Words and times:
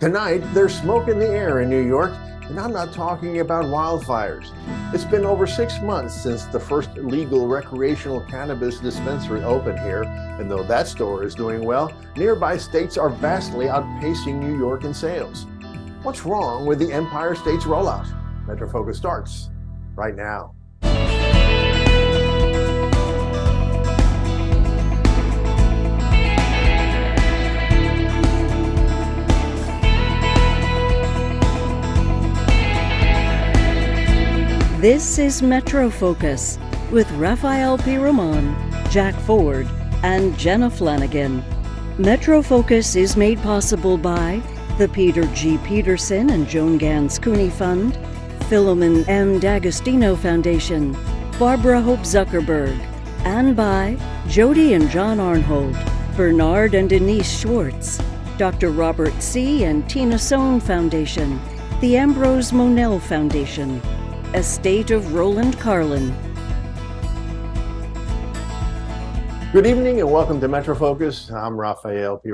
Tonight, 0.00 0.44
there's 0.54 0.78
smoke 0.78 1.08
in 1.08 1.18
the 1.18 1.26
air 1.26 1.60
in 1.60 1.68
New 1.68 1.84
York, 1.84 2.12
and 2.42 2.60
I'm 2.60 2.72
not 2.72 2.92
talking 2.92 3.40
about 3.40 3.64
wildfires. 3.64 4.52
It's 4.94 5.04
been 5.04 5.24
over 5.24 5.44
six 5.44 5.80
months 5.82 6.14
since 6.22 6.44
the 6.44 6.60
first 6.60 6.94
legal 6.94 7.48
recreational 7.48 8.20
cannabis 8.20 8.78
dispensary 8.78 9.42
opened 9.42 9.80
here, 9.80 10.04
and 10.04 10.48
though 10.48 10.62
that 10.62 10.86
store 10.86 11.24
is 11.24 11.34
doing 11.34 11.64
well, 11.64 11.92
nearby 12.16 12.56
states 12.58 12.96
are 12.96 13.10
vastly 13.10 13.66
outpacing 13.66 14.38
New 14.38 14.56
York 14.56 14.84
in 14.84 14.94
sales. 14.94 15.46
What's 16.04 16.24
wrong 16.24 16.64
with 16.64 16.78
the 16.78 16.92
Empire 16.92 17.34
State's 17.34 17.64
rollout? 17.64 18.06
Metro 18.46 18.70
Focus 18.70 18.98
starts 18.98 19.50
right 19.96 20.14
now. 20.14 20.54
This 34.80 35.18
is 35.18 35.42
Metro 35.42 35.90
Focus 35.90 36.56
with 36.92 37.10
Rafael 37.14 37.78
P. 37.78 37.96
Jack 38.90 39.12
Ford, 39.22 39.66
and 40.04 40.38
Jenna 40.38 40.70
Flanagan. 40.70 41.42
Metro 41.98 42.42
Focus 42.42 42.94
is 42.94 43.16
made 43.16 43.42
possible 43.42 43.98
by 43.98 44.40
the 44.78 44.88
Peter 44.90 45.24
G. 45.34 45.58
Peterson 45.64 46.30
and 46.30 46.48
Joan 46.48 46.78
Gans 46.78 47.18
Cooney 47.18 47.50
Fund, 47.50 47.98
Filomen 48.48 49.04
M. 49.08 49.40
D'Agostino 49.40 50.14
Foundation, 50.14 50.96
Barbara 51.40 51.82
Hope 51.82 52.04
Zuckerberg, 52.04 52.78
and 53.24 53.56
by 53.56 53.96
Jody 54.28 54.74
and 54.74 54.88
John 54.90 55.18
Arnhold, 55.18 55.74
Bernard 56.16 56.74
and 56.74 56.88
Denise 56.88 57.40
Schwartz, 57.40 58.00
Dr. 58.36 58.70
Robert 58.70 59.20
C. 59.20 59.64
and 59.64 59.90
Tina 59.90 60.20
Sohn 60.20 60.60
Foundation, 60.60 61.40
the 61.80 61.96
Ambrose 61.96 62.52
Monell 62.52 63.00
Foundation, 63.00 63.82
Estate 64.34 64.90
of 64.90 65.14
Roland 65.14 65.58
Carlin. 65.58 66.14
Good 69.54 69.66
evening 69.66 70.00
and 70.00 70.12
welcome 70.12 70.38
to 70.42 70.48
Metro 70.48 70.74
Focus. 70.74 71.30
I'm 71.30 71.58
Rafael 71.58 72.18
P. 72.18 72.30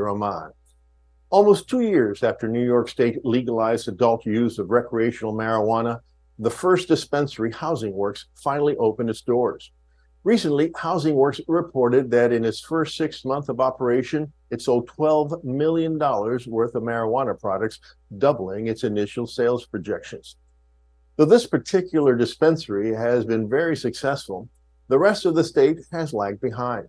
Almost 1.31 1.69
two 1.69 1.83
years 1.83 2.25
after 2.25 2.48
New 2.48 2.64
York 2.64 2.89
State 2.89 3.25
legalized 3.25 3.86
adult 3.86 4.27
use 4.27 4.59
of 4.59 4.70
recreational 4.70 5.33
marijuana, 5.34 6.01
the 6.41 6.51
first 6.51 6.89
dispensary, 6.89 7.53
Housing 7.53 7.92
Works, 7.92 8.27
finally 8.34 8.77
opened 8.79 9.08
its 9.08 9.23
doors. 9.23 9.70
Recently, 10.25 10.73
Housing 10.75 11.14
Works 11.14 11.41
reported 11.47 12.11
that 12.11 12.33
in 12.33 12.45
its 12.45 12.58
first 12.58 12.97
six 12.97 13.25
months 13.25 13.48
of 13.48 13.61
operation, 13.61 14.33
it 14.51 14.61
sold 14.61 14.91
$12 14.91 15.45
million 15.45 15.97
worth 15.97 16.75
of 16.75 16.83
marijuana 16.83 17.39
products, 17.41 17.79
doubling 18.19 18.67
its 18.67 18.83
initial 18.83 19.29
sales 19.29 19.64
projections. 19.64 20.34
Though 21.17 21.25
this 21.27 21.47
particular 21.47 22.17
dispensary 22.17 22.93
has 22.93 23.25
been 23.25 23.48
very 23.48 23.77
successful, 23.77 24.48
the 24.89 24.98
rest 24.98 25.25
of 25.25 25.37
the 25.37 25.45
state 25.45 25.79
has 25.93 26.12
lagged 26.12 26.41
behind. 26.41 26.89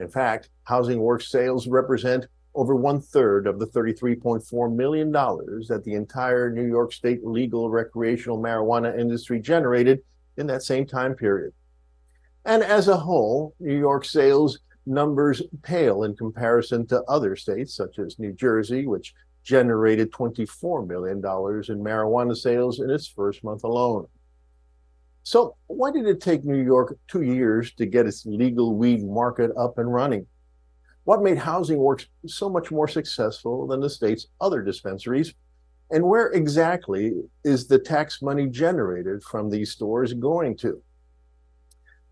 In 0.00 0.08
fact, 0.08 0.50
Housing 0.64 1.00
Works 1.00 1.30
sales 1.30 1.66
represent 1.66 2.26
over 2.54 2.76
one 2.76 3.00
third 3.00 3.46
of 3.46 3.58
the 3.58 3.66
$33.4 3.66 4.74
million 4.74 5.10
that 5.10 5.82
the 5.84 5.94
entire 5.94 6.50
New 6.50 6.66
York 6.66 6.92
State 6.92 7.24
legal 7.24 7.70
recreational 7.70 8.38
marijuana 8.38 8.98
industry 8.98 9.40
generated 9.40 10.00
in 10.36 10.46
that 10.46 10.62
same 10.62 10.86
time 10.86 11.14
period. 11.14 11.52
And 12.44 12.62
as 12.62 12.88
a 12.88 12.96
whole, 12.96 13.54
New 13.58 13.78
York 13.78 14.04
sales 14.04 14.58
numbers 14.86 15.42
pale 15.62 16.04
in 16.04 16.14
comparison 16.14 16.86
to 16.88 17.02
other 17.04 17.34
states, 17.34 17.74
such 17.74 17.98
as 17.98 18.18
New 18.18 18.32
Jersey, 18.32 18.86
which 18.86 19.14
generated 19.44 20.10
$24 20.10 20.88
million 20.88 21.18
in 21.18 21.22
marijuana 21.22 22.36
sales 22.36 22.80
in 22.80 22.90
its 22.90 23.06
first 23.06 23.44
month 23.44 23.62
alone. 23.62 24.06
So, 25.22 25.56
why 25.68 25.90
did 25.90 26.06
it 26.06 26.20
take 26.20 26.44
New 26.44 26.62
York 26.62 26.98
two 27.08 27.22
years 27.22 27.72
to 27.74 27.86
get 27.86 28.06
its 28.06 28.26
legal 28.26 28.74
weed 28.74 29.04
market 29.04 29.50
up 29.56 29.78
and 29.78 29.92
running? 29.92 30.26
What 31.04 31.22
made 31.22 31.38
Housing 31.38 31.78
Works 31.78 32.06
so 32.26 32.48
much 32.48 32.70
more 32.70 32.88
successful 32.88 33.66
than 33.66 33.80
the 33.80 33.90
state's 33.90 34.26
other 34.40 34.62
dispensaries? 34.62 35.34
And 35.90 36.04
where 36.04 36.28
exactly 36.32 37.12
is 37.44 37.66
the 37.66 37.78
tax 37.78 38.22
money 38.22 38.48
generated 38.48 39.22
from 39.22 39.50
these 39.50 39.70
stores 39.70 40.12
going 40.14 40.56
to? 40.58 40.82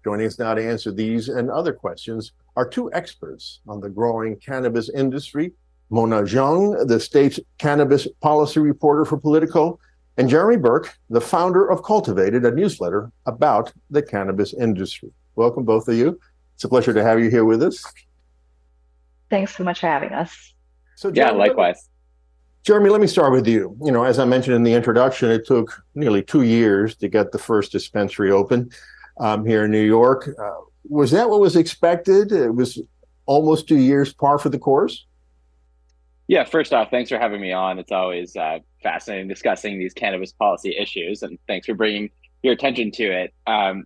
Joining 0.04 0.26
us 0.26 0.38
now 0.38 0.54
to 0.54 0.66
answer 0.66 0.92
these 0.92 1.28
and 1.28 1.50
other 1.50 1.72
questions 1.72 2.32
are 2.56 2.68
two 2.68 2.92
experts 2.92 3.60
on 3.66 3.80
the 3.80 3.88
growing 3.88 4.36
cannabis 4.36 4.90
industry 4.90 5.52
Mona 5.92 6.22
Zhang, 6.22 6.88
the 6.88 6.98
state's 6.98 7.38
cannabis 7.58 8.08
policy 8.22 8.60
reporter 8.60 9.04
for 9.04 9.18
Politico, 9.18 9.78
and 10.16 10.26
Jeremy 10.26 10.56
Berke, 10.56 10.90
the 11.10 11.20
founder 11.20 11.70
of 11.70 11.82
Cultivated, 11.82 12.46
a 12.46 12.50
newsletter 12.50 13.12
about 13.26 13.74
the 13.90 14.00
cannabis 14.00 14.54
industry. 14.54 15.10
Welcome, 15.36 15.64
both 15.64 15.86
of 15.88 15.94
you. 15.94 16.18
It's 16.54 16.64
a 16.64 16.68
pleasure 16.68 16.94
to 16.94 17.02
have 17.02 17.20
you 17.20 17.28
here 17.28 17.44
with 17.44 17.62
us. 17.62 17.84
Thanks 19.28 19.54
so 19.54 19.64
much 19.64 19.80
for 19.80 19.86
having 19.86 20.12
us. 20.12 20.54
So, 20.96 21.10
Jeremy, 21.10 21.34
yeah, 21.34 21.38
likewise. 21.38 21.88
Jeremy, 22.64 22.88
let 22.88 23.02
me 23.02 23.06
start 23.06 23.32
with 23.32 23.46
you. 23.46 23.76
You 23.84 23.92
know, 23.92 24.04
as 24.04 24.18
I 24.18 24.24
mentioned 24.24 24.56
in 24.56 24.62
the 24.62 24.72
introduction, 24.72 25.30
it 25.30 25.46
took 25.46 25.84
nearly 25.94 26.22
two 26.22 26.42
years 26.42 26.96
to 26.96 27.08
get 27.08 27.32
the 27.32 27.38
first 27.38 27.70
dispensary 27.70 28.30
open 28.30 28.70
um, 29.20 29.44
here 29.44 29.66
in 29.66 29.70
New 29.70 29.84
York. 29.84 30.26
Uh, 30.42 30.52
was 30.88 31.10
that 31.10 31.28
what 31.28 31.40
was 31.40 31.54
expected? 31.54 32.32
It 32.32 32.54
was 32.54 32.80
almost 33.26 33.68
two 33.68 33.76
years 33.76 34.14
par 34.14 34.38
for 34.38 34.48
the 34.48 34.58
course? 34.58 35.06
Yeah, 36.32 36.44
first 36.44 36.72
off, 36.72 36.90
thanks 36.90 37.10
for 37.10 37.18
having 37.18 37.42
me 37.42 37.52
on. 37.52 37.78
It's 37.78 37.92
always 37.92 38.34
uh, 38.36 38.60
fascinating 38.82 39.28
discussing 39.28 39.78
these 39.78 39.92
cannabis 39.92 40.32
policy 40.32 40.74
issues, 40.74 41.22
and 41.22 41.38
thanks 41.46 41.66
for 41.66 41.74
bringing 41.74 42.08
your 42.42 42.54
attention 42.54 42.90
to 42.92 43.04
it. 43.04 43.34
Um, 43.46 43.84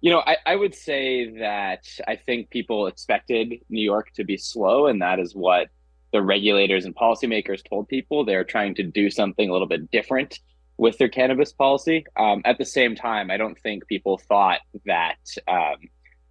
you 0.00 0.12
know, 0.12 0.22
I, 0.24 0.36
I, 0.46 0.54
would 0.54 0.76
say 0.76 1.40
that 1.40 1.88
I 2.06 2.14
think 2.14 2.50
people 2.50 2.86
expected 2.86 3.52
New 3.68 3.82
York 3.82 4.12
to 4.14 4.22
be 4.22 4.36
slow, 4.36 4.86
and 4.86 5.02
that 5.02 5.18
is 5.18 5.34
what 5.34 5.70
the 6.12 6.22
regulators 6.22 6.84
and 6.84 6.94
policymakers 6.94 7.68
told 7.68 7.88
people. 7.88 8.24
They're 8.24 8.44
trying 8.44 8.76
to 8.76 8.84
do 8.84 9.10
something 9.10 9.50
a 9.50 9.52
little 9.52 9.66
bit 9.66 9.90
different 9.90 10.38
with 10.76 10.98
their 10.98 11.08
cannabis 11.08 11.52
policy. 11.52 12.06
Um, 12.16 12.42
at 12.44 12.58
the 12.58 12.64
same 12.64 12.94
time, 12.94 13.28
I 13.28 13.38
don't 13.38 13.58
think 13.58 13.88
people 13.88 14.18
thought 14.18 14.60
that, 14.86 15.16
um, 15.48 15.78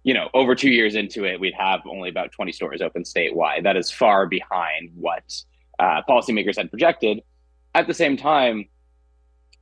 you 0.02 0.14
know, 0.14 0.30
over 0.32 0.54
two 0.54 0.70
years 0.70 0.94
into 0.94 1.26
it, 1.26 1.38
we'd 1.38 1.52
have 1.58 1.80
only 1.86 2.08
about 2.08 2.32
20 2.32 2.52
stores 2.52 2.80
open 2.80 3.02
statewide. 3.02 3.64
That 3.64 3.76
is 3.76 3.90
far 3.90 4.26
behind 4.26 4.92
what 4.94 5.24
uh, 5.78 6.02
policymakers 6.08 6.56
had 6.56 6.70
projected. 6.70 7.22
At 7.74 7.86
the 7.86 7.94
same 7.94 8.16
time, 8.16 8.66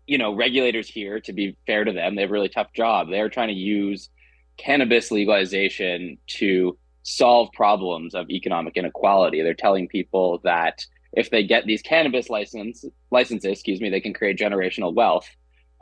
you 0.07 0.19
know, 0.19 0.35
regulators 0.35 0.89
here, 0.89 1.21
to 1.21 1.33
be 1.33 1.57
fair 1.67 1.85
to 1.85 1.93
them, 1.93 2.15
they 2.15 2.23
have 2.23 2.31
a 2.31 2.33
really 2.33 2.49
tough 2.49 2.73
job. 2.73 3.09
They're 3.11 3.29
trying 3.29 3.49
to 3.49 3.55
use 3.55 4.09
cannabis 4.57 5.11
legalization 5.11 6.19
to 6.27 6.79
solve 7.03 7.53
problems 7.53 8.15
of 8.15 8.31
economic 8.31 8.77
inequality. 8.77 9.43
They're 9.43 9.55
telling 9.55 9.89
people 9.89 10.41
that 10.45 10.85
if 11.13 11.31
they 11.31 11.45
get 11.45 11.67
these 11.67 11.83
cannabis 11.83 12.29
license 12.29 12.85
licenses, 13.11 13.53
excuse 13.53 13.81
me, 13.81 13.91
they 13.91 14.01
can 14.01 14.13
create 14.13 14.39
generational 14.39 14.95
wealth. 14.95 15.29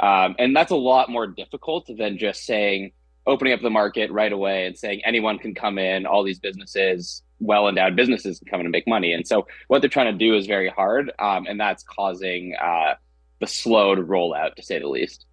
Um, 0.00 0.36
and 0.38 0.56
that's 0.56 0.72
a 0.72 0.76
lot 0.76 1.08
more 1.08 1.26
difficult 1.26 1.88
than 1.98 2.18
just 2.18 2.44
saying 2.44 2.92
opening 3.26 3.52
up 3.52 3.62
the 3.62 3.70
market 3.70 4.10
right 4.10 4.32
away 4.32 4.66
and 4.66 4.78
saying 4.78 5.00
anyone 5.04 5.38
can 5.38 5.54
come 5.54 5.78
in, 5.78 6.06
all 6.06 6.22
these 6.22 6.38
businesses, 6.38 7.22
well 7.40 7.68
endowed 7.68 7.96
businesses 7.96 8.38
can 8.38 8.48
come 8.48 8.60
in 8.60 8.66
and 8.66 8.72
make 8.72 8.86
money. 8.86 9.12
And 9.12 9.26
so 9.26 9.46
what 9.68 9.82
they're 9.82 9.90
trying 9.90 10.12
to 10.12 10.18
do 10.18 10.34
is 10.34 10.46
very 10.46 10.68
hard, 10.68 11.12
um, 11.18 11.46
and 11.46 11.58
that's 11.58 11.82
causing 11.82 12.54
uh, 12.62 12.94
the 13.40 13.46
slowed 13.46 14.06
rollout, 14.08 14.54
to 14.54 14.62
say 14.62 14.78
the 14.78 14.88
least. 14.88 15.26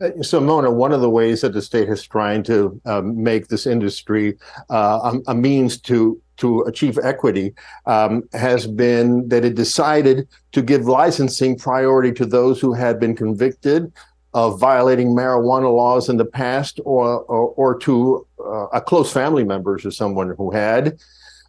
Uh, 0.00 0.22
so, 0.22 0.40
Mona, 0.40 0.70
one 0.70 0.92
of 0.92 1.00
the 1.00 1.10
ways 1.10 1.42
that 1.42 1.52
the 1.52 1.60
state 1.60 1.88
is 1.88 2.06
trying 2.06 2.42
to 2.44 2.80
um, 2.86 3.22
make 3.22 3.48
this 3.48 3.66
industry 3.66 4.38
uh, 4.70 5.12
a, 5.26 5.32
a, 5.32 5.34
means 5.34 5.78
to 5.82 6.20
to 6.38 6.62
achieve 6.62 6.98
equity 7.02 7.52
um, 7.84 8.22
has 8.32 8.66
been 8.66 9.28
that 9.28 9.44
it 9.44 9.54
decided 9.54 10.26
to 10.52 10.62
give 10.62 10.86
licensing 10.86 11.58
priority 11.58 12.12
to 12.12 12.24
those 12.24 12.60
who 12.60 12.72
had 12.72 12.98
been 12.98 13.14
convicted 13.14 13.92
of 14.32 14.58
violating 14.58 15.08
marijuana 15.08 15.70
laws 15.70 16.08
in 16.08 16.16
the 16.16 16.24
past, 16.24 16.80
or 16.84 17.20
or, 17.24 17.48
or 17.56 17.78
to 17.78 18.26
uh, 18.42 18.68
a 18.68 18.80
close 18.80 19.12
family 19.12 19.44
members 19.44 19.84
of 19.84 19.94
someone 19.94 20.34
who 20.38 20.50
had. 20.50 20.98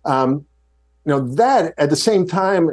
Um, 0.06 0.45
you 1.06 1.12
know 1.12 1.27
that 1.36 1.74
at 1.77 1.89
the 1.89 1.95
same 1.95 2.27
time 2.27 2.69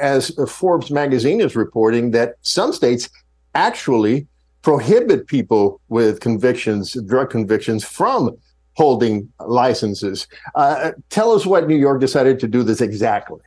as 0.00 0.34
Forbes 0.48 0.90
magazine 0.90 1.40
is 1.40 1.56
reporting 1.56 2.10
that 2.12 2.36
some 2.42 2.72
states 2.72 3.08
actually 3.54 4.26
prohibit 4.62 5.26
people 5.26 5.80
with 5.88 6.20
convictions, 6.20 6.94
drug 7.06 7.30
convictions, 7.30 7.84
from 7.84 8.36
holding 8.74 9.30
licenses. 9.40 10.26
Uh, 10.54 10.92
tell 11.10 11.32
us 11.32 11.44
what 11.44 11.66
New 11.66 11.76
York 11.76 12.00
decided 12.00 12.38
to 12.40 12.48
do 12.48 12.62
this 12.62 12.80
exactly. 12.80 13.40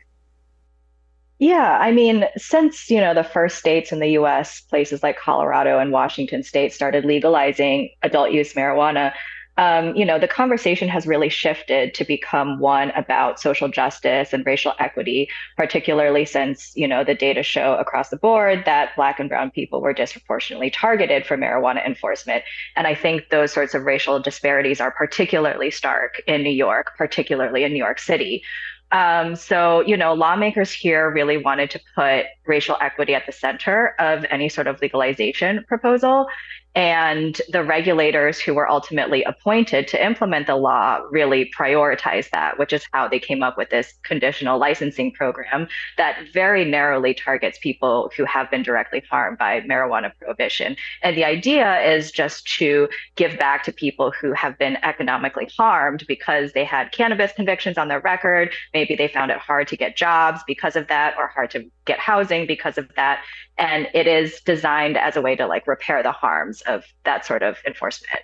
Yeah, 1.40 1.78
I 1.82 1.92
mean, 1.92 2.26
since 2.38 2.90
you 2.90 3.02
know 3.02 3.14
the 3.14 3.24
first 3.24 3.58
states 3.58 3.92
in 3.92 4.00
the 4.00 4.12
U.S., 4.12 4.62
places 4.62 5.04
like 5.04 5.18
Colorado 5.18 5.80
and 5.80 5.92
Washington 5.92 6.44
State 6.44 6.72
started 6.72 7.04
legalizing 7.04 7.90
adult 8.04 8.32
use 8.32 8.54
marijuana, 8.54 9.12
um, 9.58 9.96
you 9.96 10.04
know, 10.04 10.20
the 10.20 10.28
conversation 10.28 10.90
has 10.90 11.08
really 11.08 11.30
shifted 11.30 11.94
to 11.94 12.04
become 12.04 12.60
one 12.60 12.92
about 12.92 13.40
social 13.40 13.70
justice 13.70 14.34
and 14.34 14.46
racial 14.46 14.74
equity, 14.80 15.30
particularly 15.56 16.26
since, 16.26 16.76
you 16.76 16.88
know, 16.88 17.04
the 17.06 17.16
data 17.16 17.42
show 17.42 17.76
across 17.76 18.10
the 18.10 18.18
board 18.18 18.64
that 18.66 18.96
Black 18.98 19.20
and 19.20 19.30
Brown 19.30 19.52
people 19.52 19.80
were 19.80 19.94
disproportionately 19.94 20.70
targeted 20.70 21.26
for 21.26 21.38
marijuana 21.38 21.86
enforcement. 21.86 22.44
And 22.76 22.86
I 22.86 22.96
think 22.96 23.30
those 23.30 23.54
sorts 23.54 23.74
of 23.74 23.84
racial 23.84 24.20
disparities 24.20 24.82
are 24.82 24.92
particularly 24.92 25.72
stark 25.72 26.22
in 26.28 26.44
New 26.44 26.50
York, 26.50 26.92
particularly 26.98 27.64
in 27.64 27.72
New 27.72 27.80
York 27.80 28.00
City. 28.00 28.44
Um, 28.92 29.36
so, 29.36 29.82
you 29.82 29.98
know, 29.98 30.14
lawmakers 30.14 30.72
here 30.72 31.10
really 31.10 31.38
wanted 31.38 31.72
to 31.72 31.80
put 31.96 32.26
racial 32.46 32.78
equity 32.82 33.16
at 33.16 33.26
the 33.26 33.32
center 33.32 33.96
of 34.00 34.26
any 34.30 34.48
sort 34.48 34.68
of 34.68 34.80
legalization 34.82 35.64
proposal. 35.68 36.28
And 36.76 37.42
the 37.50 37.64
regulators 37.64 38.40
who 38.40 38.54
were 38.54 38.70
ultimately 38.70 39.24
appointed 39.24 39.88
to 39.88 40.06
implement 40.06 40.46
the 40.46 40.58
law 40.58 41.00
really 41.10 41.50
prioritized 41.58 42.32
that, 42.32 42.60
which 42.60 42.74
is 42.74 42.86
how 42.92 43.08
they 43.08 43.20
came 43.20 43.42
up 43.42 43.58
with 43.58 43.70
this 43.70 43.94
conditional 44.04 44.60
licensing 44.60 45.14
program 45.14 45.70
that 45.98 46.18
very 46.34 46.66
narrowly 46.66 47.14
targets 47.14 47.58
people 47.60 48.12
who 48.18 48.26
have 48.26 48.52
been 48.52 48.62
directly 48.62 49.02
harmed 49.10 49.38
by 49.38 49.62
marijuana 49.62 50.12
prohibition. 50.20 50.76
And 51.02 51.16
the 51.16 51.24
idea 51.24 51.80
is 51.82 52.12
just 52.12 52.46
to 52.58 52.90
give 53.16 53.40
back 53.40 53.64
to 53.64 53.72
people 53.72 54.12
who 54.20 54.34
have 54.34 54.58
been 54.58 54.78
economically 54.84 55.50
harmed 55.58 56.04
because 56.10 56.52
they 56.52 56.66
had 56.66 56.92
cannabis 56.92 57.32
convictions 57.32 57.78
on 57.78 57.88
their 57.88 58.02
record. 58.02 58.52
Maybe 58.74 58.96
they 58.96 59.08
found 59.08 59.32
it 59.32 59.38
hard 59.38 59.70
to 59.70 59.78
get 59.78 59.96
jobs 59.96 60.42
because 60.46 60.76
of 60.76 60.88
that 60.90 61.16
or 61.18 61.28
hard 61.28 61.52
to 61.52 61.72
get 61.86 62.00
housing 62.00 62.46
because 62.48 62.78
of 62.78 62.88
that. 62.96 63.24
And 63.58 63.88
it 63.94 64.08
is 64.08 64.42
designed 64.42 64.98
as 64.98 65.16
a 65.16 65.22
way 65.22 65.36
to 65.36 65.48
like 65.48 65.66
repair 65.68 66.04
the 66.04 66.12
harms 66.12 66.62
of 66.62 66.84
that 67.04 67.26
sort 67.26 67.44
of 67.44 67.58
enforcement. 67.66 68.20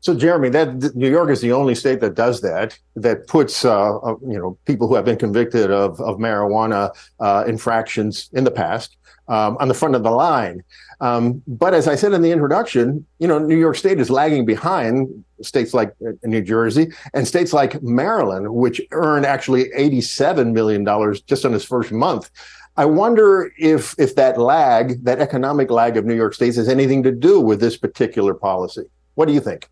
So, 0.00 0.14
Jeremy, 0.14 0.50
that 0.50 0.94
New 0.94 1.10
York 1.10 1.30
is 1.30 1.40
the 1.40 1.52
only 1.52 1.74
state 1.74 2.00
that 2.00 2.14
does 2.14 2.42
that. 2.42 2.78
That 2.94 3.26
puts, 3.26 3.64
uh, 3.64 3.96
uh, 3.96 4.16
you 4.20 4.38
know, 4.38 4.58
people 4.66 4.86
who 4.86 4.96
have 4.96 5.06
been 5.06 5.16
convicted 5.16 5.70
of 5.70 5.98
of 5.98 6.18
marijuana 6.18 6.90
uh, 7.20 7.44
infractions 7.46 8.28
in 8.34 8.44
the 8.44 8.50
past 8.50 8.98
um, 9.28 9.56
on 9.60 9.68
the 9.68 9.74
front 9.74 9.94
of 9.94 10.02
the 10.02 10.10
line. 10.10 10.62
Um, 11.00 11.42
but 11.46 11.72
as 11.72 11.88
I 11.88 11.94
said 11.94 12.12
in 12.12 12.20
the 12.20 12.32
introduction, 12.32 13.06
you 13.18 13.26
know, 13.26 13.38
New 13.38 13.56
York 13.56 13.76
State 13.76 13.98
is 13.98 14.10
lagging 14.10 14.44
behind 14.44 15.24
states 15.40 15.72
like 15.72 15.94
uh, 16.06 16.12
New 16.22 16.42
Jersey 16.42 16.92
and 17.14 17.26
states 17.26 17.54
like 17.54 17.82
Maryland, 17.82 18.52
which 18.54 18.82
earned 18.90 19.24
actually 19.24 19.72
eighty-seven 19.72 20.52
million 20.52 20.84
dollars 20.84 21.22
just 21.22 21.46
on 21.46 21.54
its 21.54 21.64
first 21.64 21.90
month. 21.90 22.30
I 22.76 22.84
wonder 22.86 23.52
if 23.56 23.94
if 23.98 24.16
that 24.16 24.38
lag, 24.38 25.04
that 25.04 25.20
economic 25.20 25.70
lag 25.70 25.96
of 25.96 26.04
New 26.04 26.14
York 26.14 26.34
State, 26.34 26.56
has 26.56 26.68
anything 26.68 27.02
to 27.04 27.12
do 27.12 27.40
with 27.40 27.60
this 27.60 27.76
particular 27.76 28.34
policy. 28.34 28.84
What 29.14 29.26
do 29.26 29.34
you 29.34 29.40
think? 29.40 29.68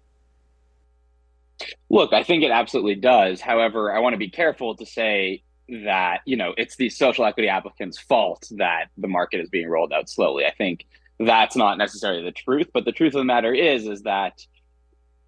Look, 1.90 2.12
I 2.12 2.22
think 2.22 2.42
it 2.42 2.50
absolutely 2.50 2.94
does. 2.94 3.40
However, 3.40 3.92
I 3.92 3.98
want 3.98 4.14
to 4.14 4.18
be 4.18 4.30
careful 4.30 4.76
to 4.76 4.86
say 4.86 5.42
that 5.68 6.20
you 6.26 6.36
know 6.36 6.54
it's 6.56 6.76
the 6.76 6.90
social 6.90 7.24
equity 7.24 7.48
applicants' 7.48 7.98
fault 7.98 8.46
that 8.52 8.86
the 8.96 9.08
market 9.08 9.40
is 9.40 9.48
being 9.48 9.68
rolled 9.68 9.92
out 9.92 10.08
slowly. 10.08 10.46
I 10.46 10.52
think 10.52 10.86
that's 11.18 11.56
not 11.56 11.78
necessarily 11.78 12.22
the 12.22 12.32
truth, 12.32 12.68
but 12.72 12.84
the 12.84 12.92
truth 12.92 13.14
of 13.14 13.20
the 13.20 13.24
matter 13.24 13.52
is 13.52 13.86
is 13.86 14.02
that 14.02 14.44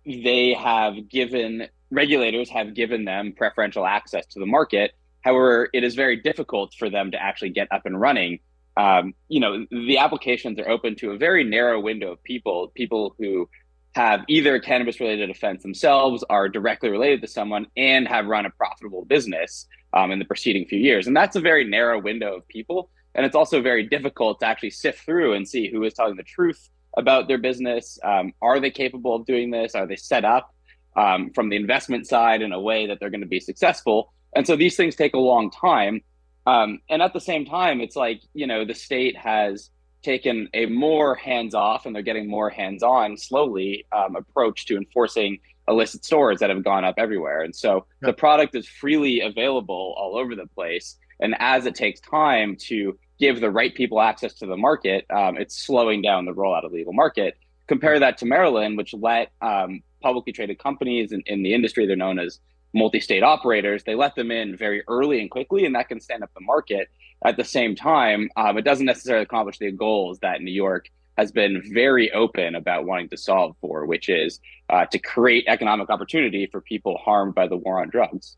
they 0.07 0.55
have 0.55 1.09
given 1.09 1.67
regulators 1.91 2.51
have 2.51 2.75
given 2.75 3.05
them 3.05 3.33
preferential 3.37 3.87
access 3.87 4.27
to 4.27 4.39
the 4.39 4.47
market 4.47 4.93
However, 5.25 5.71
it 5.73 5.83
is 5.83 5.95
very 5.95 6.17
difficult 6.17 6.75
for 6.75 6.91
them 6.91 7.11
to 7.13 7.23
actually 7.23 7.51
get 7.51 7.69
up 7.73 7.87
and 7.87 7.99
running. 7.99 8.41
Um, 8.77 9.15
you 9.29 9.41
know, 9.41 9.67
the 9.71 9.99
applications 9.99 10.59
are 10.59 10.69
open 10.69 10.97
to 10.97 11.13
a 11.13 11.17
very 11.17 11.45
narrow 11.45 11.81
window 11.81 12.13
of 12.13 12.23
people, 12.23 12.69
people 12.75 13.15
who 13.19 13.49
have 13.95 14.25
either 14.29 14.59
cannabis 14.59 15.01
related 15.01 15.31
offense 15.31 15.63
themselves, 15.63 16.25
are 16.29 16.49
directly 16.49 16.91
related 16.91 17.23
to 17.23 17.29
someone, 17.29 17.67
and 17.77 18.07
have 18.07 18.27
run 18.27 18.45
a 18.45 18.51
profitable 18.51 19.05
business 19.05 19.67
um, 19.95 20.11
in 20.11 20.19
the 20.19 20.25
preceding 20.25 20.67
few 20.67 20.79
years. 20.79 21.07
And 21.07 21.17
that's 21.17 21.37
a 21.37 21.41
very 21.41 21.65
narrow 21.65 22.01
window 22.01 22.37
of 22.37 22.49
people. 22.49 22.91
And 23.15 23.25
it's 23.25 23.37
also 23.37 23.63
very 23.63 23.85
difficult 23.87 24.41
to 24.41 24.47
actually 24.47 24.71
sift 24.71 25.05
through 25.07 25.35
and 25.35 25.49
see 25.49 25.71
who 25.71 25.85
is 25.85 25.95
telling 25.95 26.17
the 26.17 26.25
truth 26.25 26.69
about 26.99 27.29
their 27.29 27.39
business. 27.39 27.99
Um, 28.05 28.33
are 28.43 28.61
they 28.61 28.71
capable 28.71 29.15
of 29.15 29.25
doing 29.25 29.51
this? 29.51 29.75
Are 29.75 29.87
they 29.87 29.97
set 29.97 30.25
up 30.25 30.53
um, 30.97 31.31
from 31.31 31.49
the 31.49 31.57
investment 31.57 32.09
side 32.09 32.43
in 32.43 32.53
a 32.53 32.61
way 32.61 32.89
that 32.89 32.99
they're 32.99 33.11
going 33.11 33.21
to 33.21 33.27
be 33.27 33.41
successful? 33.41 34.13
And 34.35 34.47
so 34.47 34.57
these 34.57 34.77
things 34.77 34.97
take 34.97 35.15
a 35.15 35.19
long 35.19 35.51
time. 35.51 36.03
Um, 36.47 36.81
and 36.91 37.01
at 37.01 37.13
the 37.13 37.21
same 37.21 37.47
time, 37.47 37.81
it's 37.81 37.97
like, 37.97 38.21
you 38.35 38.47
know, 38.47 38.65
the 38.65 38.75
state 38.75 39.17
has 39.17 39.71
taken 40.03 40.49
a 40.53 40.67
more 40.67 41.15
hands 41.15 41.55
off 41.55 41.87
and 41.87 41.95
they're 41.95 42.03
getting 42.03 42.29
more 42.29 42.51
hands 42.51 42.83
on 42.83 43.17
slowly 43.17 43.87
um, 43.93 44.17
approach 44.17 44.67
to 44.67 44.77
enforcing 44.77 45.39
illicit 45.67 46.05
stores 46.05 46.41
that 46.41 46.51
have 46.51 46.63
gone 46.63 46.85
up 46.85 46.97
everywhere. 46.99 47.43
And 47.43 47.57
so 47.57 47.87
the 48.03 48.13
product 48.13 48.55
is 48.55 48.69
freely 48.69 49.21
available 49.21 49.95
all 49.97 50.19
over 50.19 50.35
the 50.37 50.47
place. 50.49 50.99
And 51.21 51.35
as 51.39 51.65
it 51.65 51.75
takes 51.75 52.01
time 52.01 52.57
to 52.69 52.99
give 53.19 53.41
the 53.41 53.51
right 53.51 53.75
people 53.75 54.01
access 54.01 54.35
to 54.35 54.47
the 54.47 54.57
market, 54.57 55.07
um, 55.11 55.39
it's 55.39 55.57
slowing 55.57 56.03
down 56.03 56.27
the 56.27 56.35
rollout 56.35 56.65
of 56.65 56.73
the 56.73 56.79
legal 56.79 56.93
market. 56.93 57.39
Compare 57.67 57.99
that 58.01 58.19
to 58.19 58.27
Maryland, 58.27 58.77
which 58.77 58.93
let 58.93 59.31
um, 59.41 59.83
publicly 60.03 60.35
traded 60.35 60.59
companies 60.59 61.13
in, 61.13 61.23
in 61.27 61.43
the 61.43 61.55
industry, 61.55 61.87
they're 61.87 61.97
known 61.97 62.19
as 62.19 62.41
multi-state 62.75 63.23
operators 63.23 63.85
they 63.85 63.95
let 63.95 64.15
them 64.15 64.31
in 64.31 64.57
very 64.57 64.83
early 64.89 65.21
and 65.21 65.31
quickly 65.31 65.65
and 65.65 65.75
that 65.75 65.89
can 65.89 66.01
stand 66.01 66.23
up 66.23 66.31
the 66.35 66.41
market. 66.41 66.89
At 67.25 67.37
the 67.37 67.45
same 67.45 67.75
time 67.75 68.29
um, 68.37 68.59
it 68.59 68.63
doesn't 68.63 68.87
necessarily 68.87 69.23
accomplish 69.23 69.59
the 69.59 69.71
goals 69.71 70.19
that 70.21 70.43
new 70.43 70.53
york 70.53 70.91
has 71.17 71.31
been 71.31 71.63
very 71.73 72.11
open 72.13 72.57
about 72.57 72.85
wanting 72.87 73.09
to 73.09 73.17
solve 73.17 73.57
for 73.61 73.87
which 73.87 74.09
is 74.09 74.41
uh, 74.71 74.87
to 74.87 74.99
create 74.99 75.45
economic 75.47 75.91
opportunity 75.91 76.47
for 76.47 76.61
people 76.61 76.99
harmed 76.99 77.35
by 77.35 77.47
the 77.47 77.57
war 77.57 77.81
on 77.81 77.89
drugs. 77.89 78.37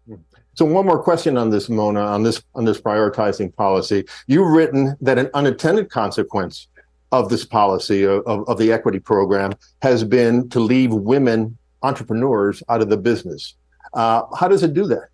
So 0.55 0.65
one 0.65 0.87
more 0.87 1.03
question 1.03 1.37
on 1.37 1.51
this 1.51 1.69
mona 1.69 2.01
on 2.01 2.23
this 2.23 2.43
on 2.55 2.65
this 2.65 2.81
prioritizing 2.81 3.55
policy. 3.55 4.05
You've 4.27 4.51
written 4.51 4.97
that 5.01 5.19
an 5.19 5.31
unintended 5.35 5.91
consequence 5.91 6.69
of 7.13 7.29
this 7.29 7.45
policy 7.45 8.05
of, 8.05 8.27
of 8.27 8.59
the 8.59 8.73
equity 8.73 8.99
program 8.99 9.53
has 9.83 10.03
been 10.03 10.49
to 10.51 10.61
leave 10.61 10.93
women 10.93 11.57
entrepreneurs 11.83 12.63
out 12.69 12.81
of 12.81 12.89
the 12.89 12.97
business 12.97 13.55
uh, 13.97 14.23
how 14.39 14.47
does 14.47 14.63
it 14.63 14.75
do 14.75 14.87
that? 14.87 15.09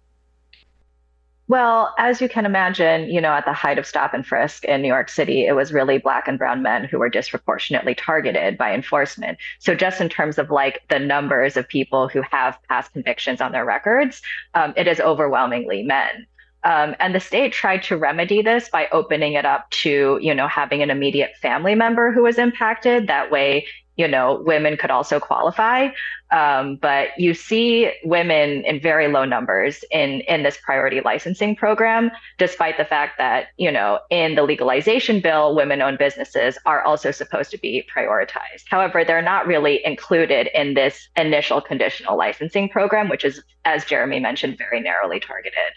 Well, 1.48 1.94
as 1.98 2.20
you 2.20 2.28
can 2.28 2.46
imagine, 2.46 3.10
you 3.10 3.20
know, 3.20 3.32
at 3.32 3.44
the 3.44 3.52
height 3.52 3.78
of 3.78 3.86
stop 3.86 4.14
and 4.14 4.26
frisk 4.26 4.64
in 4.64 4.80
New 4.80 4.88
York 4.88 5.08
City, 5.08 5.46
it 5.46 5.52
was 5.52 5.72
really 5.72 5.98
black 5.98 6.26
and 6.26 6.38
brown 6.38 6.62
men 6.62 6.84
who 6.84 6.98
were 6.98 7.10
disproportionately 7.10 7.94
targeted 7.94 8.56
by 8.56 8.72
enforcement. 8.72 9.38
So, 9.58 9.74
just 9.74 10.00
in 10.00 10.08
terms 10.08 10.38
of 10.38 10.50
like 10.50 10.80
the 10.88 10.98
numbers 10.98 11.56
of 11.56 11.68
people 11.68 12.08
who 12.08 12.22
have 12.30 12.58
past 12.68 12.92
convictions 12.92 13.40
on 13.40 13.52
their 13.52 13.64
records, 13.64 14.22
um, 14.54 14.72
it 14.76 14.86
is 14.86 14.98
overwhelmingly 15.00 15.82
men. 15.82 16.26
Um, 16.64 16.94
and 17.00 17.14
the 17.14 17.20
state 17.20 17.52
tried 17.52 17.82
to 17.84 17.96
remedy 17.96 18.40
this 18.40 18.68
by 18.68 18.88
opening 18.92 19.32
it 19.34 19.44
up 19.44 19.68
to, 19.82 20.18
you 20.22 20.34
know, 20.34 20.46
having 20.46 20.80
an 20.80 20.90
immediate 20.90 21.32
family 21.42 21.74
member 21.74 22.12
who 22.12 22.22
was 22.22 22.38
impacted. 22.38 23.08
That 23.08 23.30
way, 23.30 23.66
you 23.96 24.08
know, 24.08 24.42
women 24.46 24.76
could 24.76 24.90
also 24.90 25.20
qualify. 25.20 25.88
Um, 26.30 26.76
but 26.76 27.08
you 27.18 27.34
see 27.34 27.92
women 28.04 28.64
in 28.64 28.80
very 28.80 29.08
low 29.08 29.26
numbers 29.26 29.84
in, 29.90 30.22
in 30.22 30.42
this 30.42 30.56
priority 30.56 31.02
licensing 31.04 31.54
program, 31.54 32.10
despite 32.38 32.78
the 32.78 32.86
fact 32.86 33.18
that, 33.18 33.48
you 33.58 33.70
know, 33.70 33.98
in 34.08 34.34
the 34.34 34.42
legalization 34.42 35.20
bill, 35.20 35.54
women 35.54 35.82
owned 35.82 35.98
businesses 35.98 36.56
are 36.64 36.82
also 36.82 37.10
supposed 37.10 37.50
to 37.50 37.58
be 37.58 37.86
prioritized. 37.94 38.64
However, 38.70 39.04
they're 39.04 39.20
not 39.20 39.46
really 39.46 39.84
included 39.84 40.48
in 40.58 40.72
this 40.72 41.08
initial 41.16 41.60
conditional 41.60 42.16
licensing 42.16 42.70
program, 42.70 43.10
which 43.10 43.26
is, 43.26 43.42
as 43.66 43.84
Jeremy 43.84 44.18
mentioned, 44.18 44.56
very 44.56 44.80
narrowly 44.80 45.20
targeted. 45.20 45.72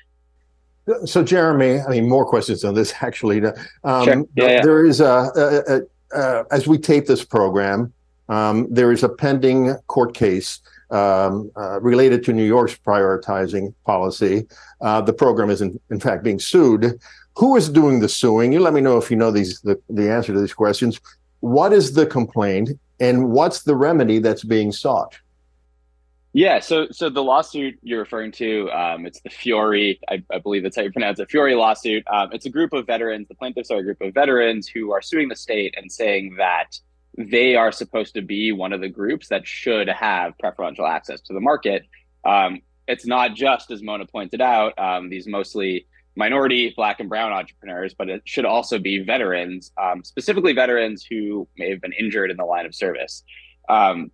So, 1.03 1.23
Jeremy, 1.23 1.81
I 1.81 1.89
mean, 1.89 2.07
more 2.07 2.25
questions 2.25 2.63
on 2.63 2.75
this 2.75 2.93
actually. 3.01 3.43
Um, 3.83 4.05
sure. 4.05 4.25
yeah, 4.35 4.47
yeah. 4.47 4.61
There 4.61 4.85
is 4.85 5.01
a, 5.01 5.05
a, 5.35 5.75
a, 5.75 5.81
a, 6.17 6.45
as 6.51 6.67
we 6.67 6.77
tape 6.77 7.07
this 7.07 7.25
program, 7.25 7.91
um, 8.29 8.67
there 8.69 8.91
is 8.91 9.03
a 9.03 9.09
pending 9.09 9.75
court 9.87 10.13
case 10.13 10.59
um, 10.91 11.51
uh, 11.55 11.79
related 11.81 12.23
to 12.25 12.33
New 12.33 12.43
York's 12.43 12.77
prioritizing 12.77 13.73
policy. 13.85 14.45
Uh, 14.81 15.01
the 15.01 15.13
program 15.13 15.49
is, 15.49 15.61
in, 15.61 15.79
in, 15.89 15.99
fact, 15.99 16.23
being 16.23 16.39
sued. 16.39 16.99
Who 17.35 17.55
is 17.55 17.69
doing 17.69 17.99
the 17.99 18.09
suing? 18.09 18.53
You 18.53 18.59
let 18.59 18.73
me 18.73 18.81
know 18.81 18.97
if 18.97 19.11
you 19.11 19.17
know 19.17 19.31
these 19.31 19.61
the, 19.61 19.79
the 19.89 20.09
answer 20.09 20.33
to 20.33 20.39
these 20.39 20.53
questions. 20.53 20.99
What 21.41 21.73
is 21.73 21.93
the 21.93 22.05
complaint, 22.05 22.71
and 22.99 23.31
what's 23.31 23.63
the 23.63 23.75
remedy 23.75 24.19
that's 24.19 24.43
being 24.43 24.71
sought? 24.71 25.17
Yeah, 26.31 26.59
so 26.59 26.87
so 26.91 27.09
the 27.09 27.23
lawsuit 27.23 27.79
you're 27.81 27.99
referring 27.99 28.31
to, 28.33 28.69
um, 28.71 29.05
it's 29.05 29.21
the 29.21 29.29
Fiore, 29.29 29.97
I, 30.09 30.21
I, 30.29 30.39
believe 30.39 30.63
that's 30.63 30.75
how 30.75 30.81
you 30.81 30.91
pronounce 30.91 31.17
it, 31.19 31.29
Fiore 31.31 31.55
lawsuit. 31.55 32.03
Um, 32.07 32.29
it's 32.33 32.45
a 32.45 32.49
group 32.49 32.73
of 32.73 32.85
veterans. 32.85 33.29
The 33.29 33.35
plaintiffs 33.35 33.71
are 33.71 33.77
a 33.77 33.83
group 33.83 34.01
of 34.01 34.13
veterans 34.13 34.67
who 34.67 34.91
are 34.91 35.01
suing 35.01 35.29
the 35.29 35.35
state 35.37 35.75
and 35.77 35.89
saying 35.89 36.35
that 36.37 36.77
they 37.17 37.55
are 37.55 37.71
supposed 37.71 38.13
to 38.15 38.21
be 38.21 38.51
one 38.51 38.73
of 38.73 38.81
the 38.81 38.89
groups 38.89 39.29
that 39.29 39.47
should 39.47 39.87
have 39.87 40.37
preferential 40.37 40.85
access 40.85 41.21
to 41.21 41.33
the 41.33 41.39
market. 41.39 41.83
Um, 42.23 42.61
it's 42.87 43.05
not 43.05 43.35
just, 43.35 43.71
as 43.71 43.81
Mona 43.81 44.05
pointed 44.05 44.41
out, 44.41 44.77
um, 44.77 45.09
these 45.09 45.27
mostly 45.27 45.87
minority 46.15 46.73
black 46.75 46.99
and 46.99 47.09
brown 47.09 47.31
entrepreneurs, 47.31 47.93
but 47.93 48.09
it 48.09 48.21
should 48.25 48.45
also 48.45 48.79
be 48.79 48.99
veterans, 48.99 49.71
um, 49.81 50.03
specifically 50.03 50.53
veterans 50.53 51.05
who 51.09 51.47
may 51.57 51.69
have 51.69 51.81
been 51.81 51.93
injured 51.93 52.31
in 52.31 52.37
the 52.37 52.45
line 52.45 52.65
of 52.65 52.73
service. 52.75 53.23
Um, 53.69 54.11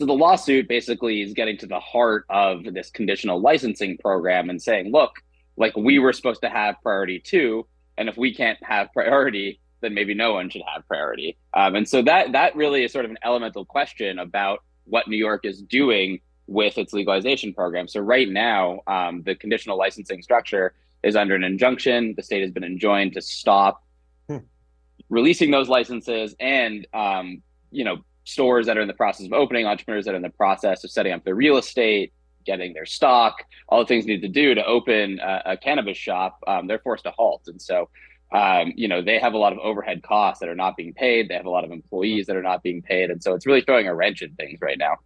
So 0.00 0.06
the 0.06 0.12
lawsuit 0.12 0.66
basically 0.66 1.22
is 1.22 1.34
getting 1.34 1.56
to 1.58 1.66
the 1.66 1.78
heart 1.78 2.24
of 2.28 2.64
this 2.64 2.90
conditional 2.90 3.40
licensing 3.40 3.96
program 3.98 4.50
and 4.50 4.60
saying, 4.60 4.90
look, 4.90 5.12
like 5.56 5.76
we 5.76 6.00
were 6.00 6.12
supposed 6.12 6.42
to 6.42 6.48
have 6.48 6.82
priority 6.82 7.20
two, 7.20 7.64
and 7.96 8.08
if 8.08 8.16
we 8.16 8.34
can't 8.34 8.58
have 8.64 8.92
priority, 8.92 9.60
then 9.84 9.94
maybe 9.94 10.14
no 10.14 10.32
one 10.32 10.48
should 10.48 10.62
have 10.72 10.86
priority. 10.88 11.36
Um, 11.52 11.74
and 11.74 11.88
so 11.88 12.02
that 12.02 12.32
that 12.32 12.56
really 12.56 12.84
is 12.84 12.92
sort 12.92 13.04
of 13.04 13.10
an 13.10 13.18
elemental 13.22 13.64
question 13.64 14.18
about 14.18 14.62
what 14.84 15.06
New 15.08 15.16
York 15.16 15.44
is 15.44 15.62
doing 15.62 16.20
with 16.46 16.76
its 16.78 16.92
legalization 16.92 17.54
program. 17.54 17.88
So 17.88 18.00
right 18.00 18.28
now, 18.28 18.80
um, 18.86 19.22
the 19.22 19.34
conditional 19.34 19.78
licensing 19.78 20.22
structure 20.22 20.74
is 21.02 21.16
under 21.16 21.34
an 21.34 21.44
injunction. 21.44 22.14
The 22.16 22.22
state 22.22 22.42
has 22.42 22.50
been 22.50 22.64
enjoined 22.64 23.14
to 23.14 23.22
stop 23.22 23.82
hmm. 24.28 24.38
releasing 25.08 25.50
those 25.50 25.68
licenses, 25.68 26.34
and 26.40 26.86
um, 26.94 27.42
you 27.70 27.84
know 27.84 27.98
stores 28.24 28.66
that 28.66 28.78
are 28.78 28.80
in 28.80 28.88
the 28.88 28.94
process 28.94 29.26
of 29.26 29.32
opening, 29.32 29.66
entrepreneurs 29.66 30.06
that 30.06 30.14
are 30.14 30.16
in 30.16 30.22
the 30.22 30.30
process 30.30 30.82
of 30.82 30.90
setting 30.90 31.12
up 31.12 31.24
their 31.24 31.34
real 31.34 31.58
estate, 31.58 32.12
getting 32.46 32.72
their 32.72 32.86
stock, 32.86 33.44
all 33.68 33.80
the 33.80 33.86
things 33.86 34.06
they 34.06 34.12
need 34.12 34.22
to 34.22 34.28
do 34.28 34.54
to 34.54 34.64
open 34.64 35.20
a, 35.20 35.42
a 35.46 35.56
cannabis 35.56 35.96
shop, 35.96 36.38
um, 36.46 36.66
they're 36.66 36.78
forced 36.78 37.04
to 37.04 37.10
halt. 37.10 37.42
And 37.46 37.60
so, 37.60 37.88
um, 38.34 38.72
you 38.74 38.88
know, 38.88 39.00
they 39.00 39.20
have 39.20 39.32
a 39.32 39.38
lot 39.38 39.52
of 39.52 39.60
overhead 39.60 40.02
costs 40.02 40.40
that 40.40 40.48
are 40.48 40.56
not 40.56 40.76
being 40.76 40.92
paid. 40.92 41.28
They 41.28 41.34
have 41.34 41.46
a 41.46 41.50
lot 41.50 41.64
of 41.64 41.70
employees 41.70 42.26
that 42.26 42.34
are 42.34 42.42
not 42.42 42.64
being 42.64 42.82
paid. 42.82 43.10
And 43.10 43.22
so 43.22 43.32
it's 43.32 43.46
really 43.46 43.60
throwing 43.60 43.86
a 43.86 43.94
wrench 43.94 44.22
in 44.22 44.34
things 44.34 44.58
right 44.60 44.76
now. 44.76 44.96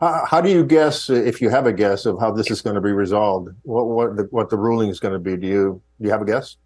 Uh, 0.00 0.26
how 0.26 0.40
do 0.40 0.50
you 0.50 0.64
guess, 0.64 1.08
if 1.08 1.40
you 1.40 1.48
have 1.48 1.66
a 1.66 1.72
guess, 1.72 2.06
of 2.06 2.18
how 2.18 2.32
this 2.32 2.50
is 2.50 2.60
going 2.60 2.74
to 2.74 2.80
be 2.80 2.92
resolved? 2.92 3.50
What 3.62 3.86
what 3.86 4.16
the, 4.16 4.22
what 4.24 4.50
the 4.50 4.58
ruling 4.58 4.90
is 4.90 5.00
going 5.00 5.14
to 5.14 5.20
be? 5.20 5.36
Do 5.36 5.46
you 5.46 5.82
do 5.98 6.06
you 6.06 6.10
have 6.10 6.20
a 6.20 6.26
guess? 6.26 6.56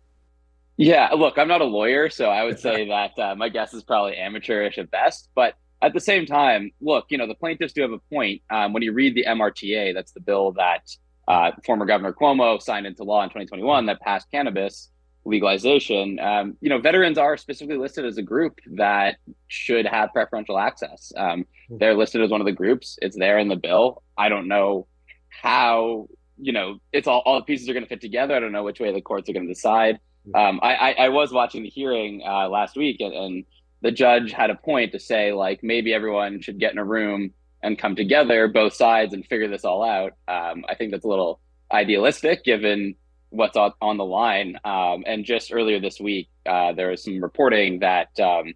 Yeah, 0.76 1.10
look, 1.10 1.38
I'm 1.38 1.46
not 1.46 1.60
a 1.60 1.66
lawyer, 1.66 2.08
so 2.08 2.30
I 2.30 2.44
would 2.44 2.58
say 2.66 2.88
that 2.88 3.16
uh, 3.16 3.34
my 3.36 3.48
guess 3.48 3.74
is 3.74 3.84
probably 3.84 4.16
amateurish 4.16 4.78
at 4.78 4.90
best. 4.90 5.28
But 5.36 5.54
at 5.82 5.92
the 5.92 6.00
same 6.00 6.26
time, 6.26 6.72
look, 6.80 7.06
you 7.10 7.18
know, 7.18 7.28
the 7.28 7.34
plaintiffs 7.34 7.74
do 7.74 7.82
have 7.82 7.92
a 7.92 7.98
point. 8.12 8.42
Um, 8.50 8.72
when 8.72 8.82
you 8.82 8.92
read 8.92 9.14
the 9.14 9.24
MRTA, 9.28 9.94
that's 9.94 10.12
the 10.12 10.20
bill 10.20 10.50
that 10.52 10.90
uh, 11.28 11.52
former 11.64 11.84
Governor 11.84 12.12
Cuomo 12.12 12.60
signed 12.60 12.86
into 12.86 13.04
law 13.04 13.22
in 13.22 13.28
2021 13.28 13.86
that 13.86 14.00
passed 14.00 14.28
cannabis 14.32 14.88
legalization. 15.24 16.18
Um, 16.18 16.56
you 16.60 16.68
know, 16.68 16.78
veterans 16.78 17.18
are 17.18 17.36
specifically 17.36 17.76
listed 17.76 18.04
as 18.04 18.18
a 18.18 18.22
group 18.22 18.58
that 18.72 19.16
should 19.48 19.86
have 19.86 20.12
preferential 20.12 20.58
access. 20.58 21.12
Um, 21.16 21.46
hmm. 21.68 21.78
they're 21.78 21.94
listed 21.94 22.22
as 22.22 22.30
one 22.30 22.40
of 22.40 22.46
the 22.46 22.52
groups. 22.52 22.98
It's 23.02 23.16
there 23.16 23.38
in 23.38 23.48
the 23.48 23.56
bill. 23.56 24.02
I 24.16 24.28
don't 24.28 24.48
know 24.48 24.86
how. 25.28 26.08
You 26.42 26.52
know, 26.52 26.78
it's 26.92 27.06
all 27.06 27.22
all 27.26 27.36
the 27.36 27.44
pieces 27.44 27.68
are 27.68 27.74
going 27.74 27.84
to 27.84 27.88
fit 27.88 28.00
together. 28.00 28.34
I 28.34 28.40
don't 28.40 28.52
know 28.52 28.64
which 28.64 28.80
way 28.80 28.92
the 28.92 29.02
courts 29.02 29.28
are 29.28 29.34
going 29.34 29.46
to 29.46 29.52
decide. 29.52 29.98
Hmm. 30.26 30.36
Um, 30.36 30.60
I, 30.62 30.74
I, 30.74 30.92
I, 30.92 31.08
was 31.10 31.32
watching 31.32 31.62
the 31.62 31.68
hearing 31.68 32.22
uh, 32.26 32.48
last 32.48 32.76
week, 32.76 33.00
and, 33.00 33.12
and 33.12 33.44
the 33.82 33.90
judge 33.90 34.32
had 34.32 34.50
a 34.50 34.54
point 34.54 34.92
to 34.92 35.00
say 35.00 35.32
like 35.32 35.60
maybe 35.62 35.92
everyone 35.92 36.40
should 36.40 36.58
get 36.58 36.72
in 36.72 36.78
a 36.78 36.84
room 36.84 37.32
and 37.62 37.78
come 37.78 37.94
together, 37.94 38.48
both 38.48 38.74
sides, 38.74 39.12
and 39.12 39.26
figure 39.26 39.48
this 39.48 39.64
all 39.64 39.82
out. 39.82 40.12
Um, 40.28 40.64
I 40.68 40.74
think 40.74 40.92
that's 40.92 41.04
a 41.04 41.08
little 41.08 41.40
idealistic 41.72 42.44
given 42.44 42.94
what's 43.30 43.56
on, 43.56 43.72
on 43.80 43.96
the 43.96 44.04
line. 44.04 44.56
Um, 44.64 45.04
and 45.06 45.24
just 45.24 45.52
earlier 45.52 45.80
this 45.80 45.98
week, 45.98 46.28
uh, 46.46 46.72
there 46.72 46.90
was 46.90 47.02
some 47.02 47.22
reporting 47.22 47.78
that 47.80 48.18
um, 48.20 48.52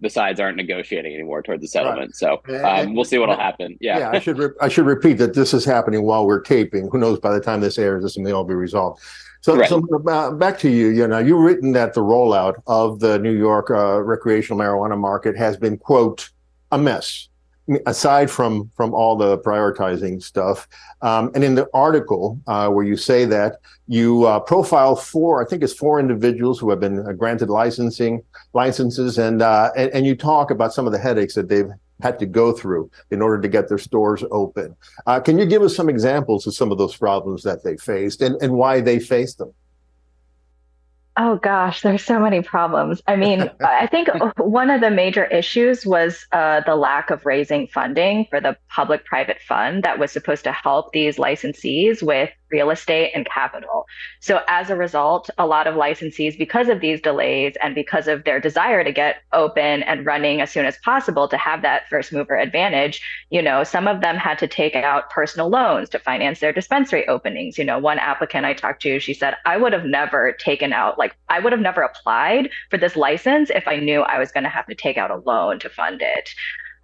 the 0.00 0.08
sides 0.08 0.38
aren't 0.38 0.56
negotiating 0.56 1.12
anymore 1.12 1.42
towards 1.42 1.62
the 1.62 1.68
settlement. 1.68 2.12
Right. 2.22 2.40
So 2.46 2.64
um, 2.64 2.94
we'll 2.94 3.04
see 3.04 3.18
what'll 3.18 3.36
happen. 3.36 3.76
Yeah, 3.80 3.98
yeah. 3.98 4.10
I 4.10 4.18
should 4.20 4.38
re- 4.38 4.54
I 4.60 4.68
should 4.68 4.86
repeat 4.86 5.14
that 5.14 5.34
this 5.34 5.52
is 5.52 5.64
happening 5.64 6.02
while 6.02 6.26
we're 6.26 6.40
taping. 6.40 6.88
Who 6.90 6.98
knows? 6.98 7.18
By 7.18 7.32
the 7.32 7.40
time 7.40 7.60
this 7.60 7.78
airs, 7.78 8.02
this 8.02 8.16
may 8.16 8.30
all 8.30 8.44
be 8.44 8.54
resolved. 8.54 9.02
So, 9.40 9.56
right. 9.56 9.68
so 9.68 9.86
uh, 10.08 10.32
back 10.32 10.58
to 10.60 10.70
you. 10.70 10.88
You 10.88 11.06
know, 11.08 11.18
you've 11.18 11.40
written 11.40 11.72
that 11.72 11.94
the 11.94 12.00
rollout 12.00 12.54
of 12.66 13.00
the 13.00 13.18
New 13.18 13.36
York 13.36 13.70
uh, 13.70 14.00
recreational 14.02 14.58
marijuana 14.58 14.98
market 14.98 15.36
has 15.36 15.56
been 15.56 15.78
quote 15.78 16.30
a 16.70 16.78
mess. 16.78 17.28
Aside 17.84 18.30
from 18.30 18.70
from 18.76 18.94
all 18.94 19.14
the 19.14 19.38
prioritizing 19.38 20.22
stuff, 20.22 20.66
um, 21.02 21.30
and 21.34 21.44
in 21.44 21.54
the 21.54 21.68
article 21.74 22.40
uh, 22.46 22.70
where 22.70 22.84
you 22.84 22.96
say 22.96 23.26
that 23.26 23.56
you 23.86 24.24
uh, 24.24 24.40
profile 24.40 24.96
four, 24.96 25.44
I 25.44 25.46
think 25.46 25.62
it's 25.62 25.74
four 25.74 26.00
individuals 26.00 26.58
who 26.58 26.70
have 26.70 26.80
been 26.80 27.06
uh, 27.06 27.12
granted 27.12 27.50
licensing 27.50 28.22
licenses, 28.54 29.18
and, 29.18 29.42
uh, 29.42 29.70
and 29.76 29.90
and 29.92 30.06
you 30.06 30.16
talk 30.16 30.50
about 30.50 30.72
some 30.72 30.86
of 30.86 30.92
the 30.92 30.98
headaches 30.98 31.34
that 31.34 31.50
they've 31.50 31.70
had 32.00 32.18
to 32.20 32.26
go 32.26 32.52
through 32.52 32.90
in 33.10 33.20
order 33.20 33.40
to 33.40 33.48
get 33.48 33.68
their 33.68 33.78
stores 33.78 34.24
open. 34.30 34.74
Uh, 35.06 35.20
can 35.20 35.38
you 35.38 35.44
give 35.44 35.62
us 35.62 35.76
some 35.76 35.88
examples 35.88 36.46
of 36.46 36.54
some 36.54 36.72
of 36.72 36.78
those 36.78 36.96
problems 36.96 37.42
that 37.42 37.64
they 37.64 37.76
faced 37.76 38.22
and, 38.22 38.40
and 38.40 38.52
why 38.52 38.80
they 38.80 38.98
faced 38.98 39.38
them? 39.38 39.52
Oh 41.20 41.34
gosh, 41.36 41.82
there's 41.82 42.04
so 42.04 42.20
many 42.20 42.42
problems. 42.42 43.02
I 43.08 43.16
mean, 43.16 43.50
I 43.60 43.88
think 43.88 44.08
one 44.36 44.70
of 44.70 44.80
the 44.80 44.90
major 44.90 45.24
issues 45.24 45.84
was 45.84 46.24
uh, 46.30 46.60
the 46.64 46.76
lack 46.76 47.10
of 47.10 47.26
raising 47.26 47.66
funding 47.66 48.26
for 48.30 48.40
the 48.40 48.56
public 48.68 49.04
private 49.04 49.40
fund 49.40 49.82
that 49.82 49.98
was 49.98 50.12
supposed 50.12 50.44
to 50.44 50.52
help 50.52 50.92
these 50.92 51.16
licensees 51.16 52.04
with 52.04 52.30
real 52.50 52.70
estate 52.70 53.12
and 53.14 53.26
capital. 53.26 53.86
So 54.20 54.40
as 54.48 54.70
a 54.70 54.76
result, 54.76 55.30
a 55.38 55.46
lot 55.46 55.66
of 55.66 55.74
licensees, 55.74 56.38
because 56.38 56.68
of 56.68 56.80
these 56.80 57.00
delays 57.00 57.54
and 57.62 57.74
because 57.74 58.08
of 58.08 58.24
their 58.24 58.40
desire 58.40 58.84
to 58.84 58.92
get 58.92 59.16
open 59.32 59.82
and 59.82 60.06
running 60.06 60.40
as 60.40 60.50
soon 60.50 60.64
as 60.64 60.78
possible 60.78 61.28
to 61.28 61.36
have 61.36 61.62
that 61.62 61.88
first 61.88 62.12
mover 62.12 62.36
advantage, 62.36 63.02
you 63.30 63.42
know, 63.42 63.64
some 63.64 63.86
of 63.86 64.00
them 64.00 64.16
had 64.16 64.38
to 64.38 64.46
take 64.46 64.74
out 64.74 65.10
personal 65.10 65.48
loans 65.48 65.88
to 65.90 65.98
finance 65.98 66.40
their 66.40 66.52
dispensary 66.52 67.06
openings. 67.08 67.58
You 67.58 67.64
know, 67.64 67.78
one 67.78 67.98
applicant 67.98 68.46
I 68.46 68.54
talked 68.54 68.82
to, 68.82 68.98
she 68.98 69.14
said, 69.14 69.34
I 69.44 69.56
would 69.56 69.72
have 69.72 69.84
never 69.84 70.32
taken 70.32 70.72
out, 70.72 70.98
like, 70.98 71.07
I 71.28 71.38
would 71.38 71.52
have 71.52 71.60
never 71.60 71.82
applied 71.82 72.50
for 72.70 72.78
this 72.78 72.96
license 72.96 73.50
if 73.50 73.66
I 73.66 73.76
knew 73.76 74.02
I 74.02 74.18
was 74.18 74.32
going 74.32 74.44
to 74.44 74.50
have 74.50 74.66
to 74.66 74.74
take 74.74 74.96
out 74.96 75.10
a 75.10 75.16
loan 75.16 75.58
to 75.60 75.68
fund 75.68 76.00
it. 76.02 76.30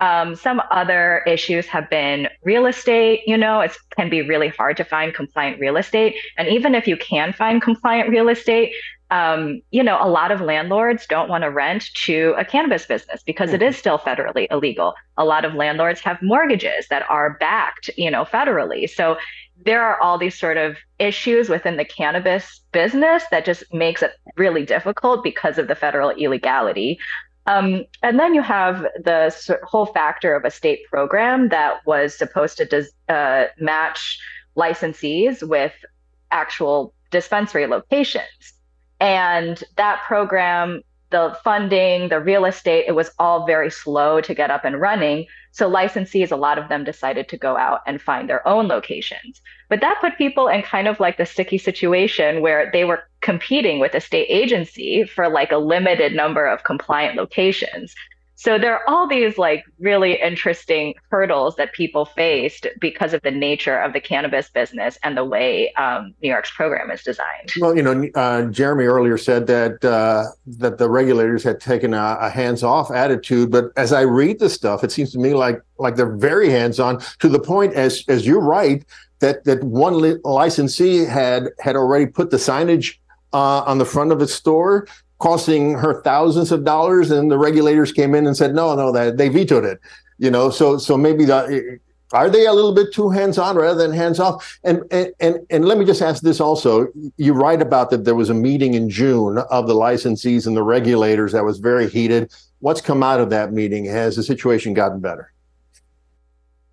Um, 0.01 0.35
some 0.35 0.61
other 0.71 1.23
issues 1.27 1.67
have 1.67 1.89
been 1.89 2.29
real 2.43 2.67
estate. 2.67 3.23
You 3.27 3.37
know, 3.37 3.61
it 3.61 3.73
can 3.97 4.11
be 4.11 4.23
really 4.23 4.49
hard 4.49 4.77
to 4.79 4.85
find 4.85 5.15
compliant 5.15 5.61
real 5.61 5.77
estate. 5.77 6.17
And 6.37 6.49
even 6.49 6.75
if 6.75 6.87
you 6.87 6.97
can 6.97 7.33
find 7.33 7.63
compliant 7.63 8.11
real 8.11 8.29
estate, 8.29 8.73
um, 9.11 9.61
you 9.71 9.83
know, 9.83 9.99
a 10.01 10.09
lot 10.09 10.33
of 10.33 10.41
landlords 10.41 11.07
don't 11.07 11.29
want 11.29 11.45
to 11.45 11.51
rent 11.51 11.91
to 12.05 12.35
a 12.37 12.45
cannabis 12.45 12.87
business 12.87 13.23
because 13.23 13.53
it 13.53 13.63
is 13.63 13.77
still 13.77 13.99
federally 13.99 14.49
illegal. 14.51 14.95
A 15.17 15.25
lot 15.25 15.45
of 15.45 15.55
landlords 15.55 16.01
have 16.01 16.21
mortgages 16.21 16.89
that 16.89 17.05
are 17.09 17.37
backed, 17.39 17.91
you 17.97 18.11
know, 18.11 18.25
federally. 18.25 18.91
So 18.91 19.17
there 19.65 19.83
are 19.83 20.01
all 20.01 20.19
these 20.19 20.39
sort 20.39 20.57
of 20.57 20.77
issues 20.99 21.49
within 21.49 21.77
the 21.77 21.85
cannabis 21.85 22.61
business 22.73 23.25
that 23.31 23.45
just 23.45 23.63
makes 23.73 24.03
it 24.03 24.13
really 24.37 24.65
difficult 24.65 25.23
because 25.23 25.59
of 25.59 25.69
the 25.69 25.75
federal 25.75 26.11
illegality. 26.11 26.99
Um, 27.47 27.85
and 28.03 28.19
then 28.19 28.35
you 28.35 28.43
have 28.43 28.83
the 29.05 29.35
whole 29.65 29.87
factor 29.87 30.35
of 30.35 30.45
a 30.45 30.51
state 30.51 30.81
program 30.91 31.51
that 31.51 31.87
was 31.87 32.17
supposed 32.17 32.57
to 32.59 32.87
uh, 33.09 33.47
match 33.59 34.19
licensees 34.57 35.47
with 35.47 35.73
actual 36.31 36.95
dispensary 37.11 37.67
locations. 37.67 38.55
And 39.01 39.63
that 39.77 40.03
program, 40.07 40.83
the 41.11 41.37
funding, 41.45 42.09
the 42.09 42.21
real 42.21 42.45
estate, 42.45 42.87
it 42.89 42.93
was 42.93 43.11
all 43.19 43.47
very 43.47 43.71
slow 43.71 44.21
to 44.21 44.35
get 44.35 44.51
up 44.51 44.65
and 44.65 44.81
running. 44.81 45.27
So 45.55 45.71
licensees, 45.71 46.33
a 46.33 46.37
lot 46.37 46.59
of 46.59 46.69
them 46.69 46.83
decided 46.83 47.29
to 47.29 47.37
go 47.37 47.57
out 47.57 47.83
and 47.87 48.03
find 48.03 48.29
their 48.29 48.47
own 48.47 48.67
locations. 48.67 49.41
But 49.69 49.81
that 49.83 50.01
put 50.01 50.19
people 50.19 50.49
in 50.49 50.63
kind 50.63 50.89
of 50.89 50.99
like 50.99 51.17
the 51.17 51.25
sticky 51.25 51.59
situation 51.59 52.43
where 52.43 52.71
they 52.73 52.85
were 52.85 53.05
competing 53.21 53.79
with 53.79 53.95
a 53.95 54.01
state 54.01 54.27
agency 54.29 55.05
for 55.05 55.29
like 55.29 55.53
a 55.53 55.59
limited 55.59 56.13
number 56.13 56.45
of 56.45 56.65
compliant 56.65 57.15
locations. 57.15 57.95
So 58.37 58.59
there 58.59 58.75
are 58.75 58.83
all 58.89 59.07
these 59.07 59.39
like 59.39 59.65
really 59.79 60.21
interesting 60.21 60.95
hurdles 61.11 61.57
that 61.57 61.73
people 61.73 62.05
faced 62.05 62.67
because 62.81 63.15
of 63.15 63.23
the 63.23 63.31
nature 63.31 63.79
of 63.79 63.93
the 63.93 64.01
cannabis 64.01 64.51
business 64.51 64.99
and 65.03 65.17
the 65.17 65.25
way 65.25 65.73
um, 65.75 66.15
New 66.23 66.31
York's 66.31 66.51
program 66.51 66.91
is 66.91 67.03
designed. 67.03 67.53
Well, 67.61 67.77
you 67.77 67.83
know, 67.83 68.09
uh, 68.15 68.47
Jeremy 68.47 68.85
earlier 68.85 69.17
said 69.17 69.47
that 69.47 69.85
uh, 69.85 70.25
that 70.59 70.79
the 70.79 70.91
regulators 70.91 71.45
had 71.45 71.61
taken 71.61 71.95
a, 71.95 72.19
a 72.21 72.29
hands-off 72.29 72.91
attitude, 72.91 73.51
but 73.51 73.67
as 73.77 73.93
I 73.93 74.03
read 74.03 74.41
the 74.41 74.51
stuff, 74.51 74.83
it 74.83 74.91
seems 74.91 75.13
to 75.13 75.19
me 75.19 75.35
like 75.35 75.61
like 75.79 75.97
they're 75.97 76.17
very 76.17 76.51
hands-on 76.51 77.01
to 77.21 77.29
the 77.29 77.41
point 77.41 77.75
as 77.75 78.05
as 78.09 78.27
you're 78.27 78.41
right 78.41 78.85
that 79.21 79.45
that 79.45 79.63
one 79.63 80.01
li- 80.01 80.19
licensee 80.25 81.05
had 81.05 81.49
had 81.61 81.77
already 81.77 82.07
put 82.07 82.31
the 82.31 82.37
signage 82.37 82.97
uh, 83.33 83.63
on 83.63 83.79
the 83.79 83.85
front 83.85 84.13
of 84.13 84.21
its 84.21 84.35
store 84.35 84.87
costing 85.19 85.75
her 85.75 86.03
thousands 86.03 86.53
of 86.53 86.65
dollars 86.65 87.11
and 87.11 87.31
the 87.31 87.39
regulators 87.39 87.93
came 87.93 88.15
in 88.15 88.27
and 88.27 88.37
said 88.37 88.55
no 88.55 88.75
no 88.75 88.93
that 88.93 89.17
they 89.17 89.29
vetoed 89.29 89.65
it 89.65 89.81
you 90.19 90.31
know? 90.31 90.51
So 90.51 90.79
so 90.79 90.97
maybe 90.97 91.25
the 91.25 91.79
are 92.13 92.31
they 92.31 92.47
a 92.47 92.53
little 92.53 92.75
bit 92.75 92.93
too 92.93 93.11
hands-on 93.11 93.57
rather 93.57 93.83
than 93.83 93.93
hands-off? 93.93 94.59
And, 94.63 94.83
and 94.91 95.13
and 95.21 95.39
and 95.51 95.65
let 95.65 95.79
me 95.79 95.85
just 95.85 96.03
ask 96.03 96.23
this 96.23 96.41
also. 96.41 96.89
You 97.17 97.33
write 97.33 97.61
about 97.61 97.91
that 97.91 98.05
there 98.05 98.15
was 98.15 98.31
a 98.31 98.35
meeting 98.35 98.75
in 98.75 98.89
june 98.89 99.39
of 99.39 99.67
the 99.67 99.75
licensees 99.75 100.47
and 100.47 100.57
the 100.57 100.63
regulators 100.63 101.33
that 101.33 101.45
was 101.45 101.59
very 101.59 101.89
heated. 101.89 102.33
What's 102.61 102.81
come 102.81 103.03
out 103.03 103.21
of 103.21 103.31
that 103.31 103.53
meeting? 103.53 103.85
Has 103.85 104.17
the 104.17 104.23
situation 104.23 104.75
gotten 104.75 105.01
better 105.01 105.33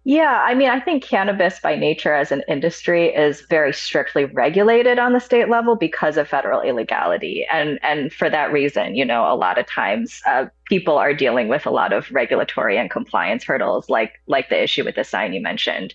Yeah, 0.04 0.44
I 0.44 0.56
mean, 0.56 0.70
I 0.70 0.80
think 0.80 1.04
cannabis 1.04 1.60
by 1.60 1.76
nature 1.76 2.14
as 2.14 2.32
an 2.32 2.42
industry 2.48 3.14
is 3.14 3.42
very 3.42 3.72
strictly 3.72 4.26
regulated 4.26 4.98
on 4.98 5.14
the 5.14 5.20
state 5.20 5.48
level 5.48 5.76
because 5.76 6.18
of 6.18 6.28
federal 6.28 6.62
illegality. 6.62 7.46
And 7.52 7.78
and 7.84 8.12
for 8.12 8.28
that 8.28 8.52
reason, 8.52 8.96
you 8.96 9.06
know, 9.06 9.32
a 9.32 9.36
lot 9.36 9.60
of 9.60 9.68
times 9.68 10.20
uh, 10.26 10.46
people 10.66 10.98
are 10.98 11.14
dealing 11.14 11.50
with 11.50 11.68
a 11.68 11.70
lot 11.70 11.94
of 11.94 12.10
regulatory 12.12 12.78
and 12.80 12.90
compliance 12.90 13.44
hurdles, 13.44 13.90
like 13.90 14.14
like 14.26 14.50
the 14.50 14.62
issue 14.62 14.84
with 14.84 14.96
the 14.96 15.04
sign 15.04 15.34
you 15.34 15.42
mentioned. 15.42 15.94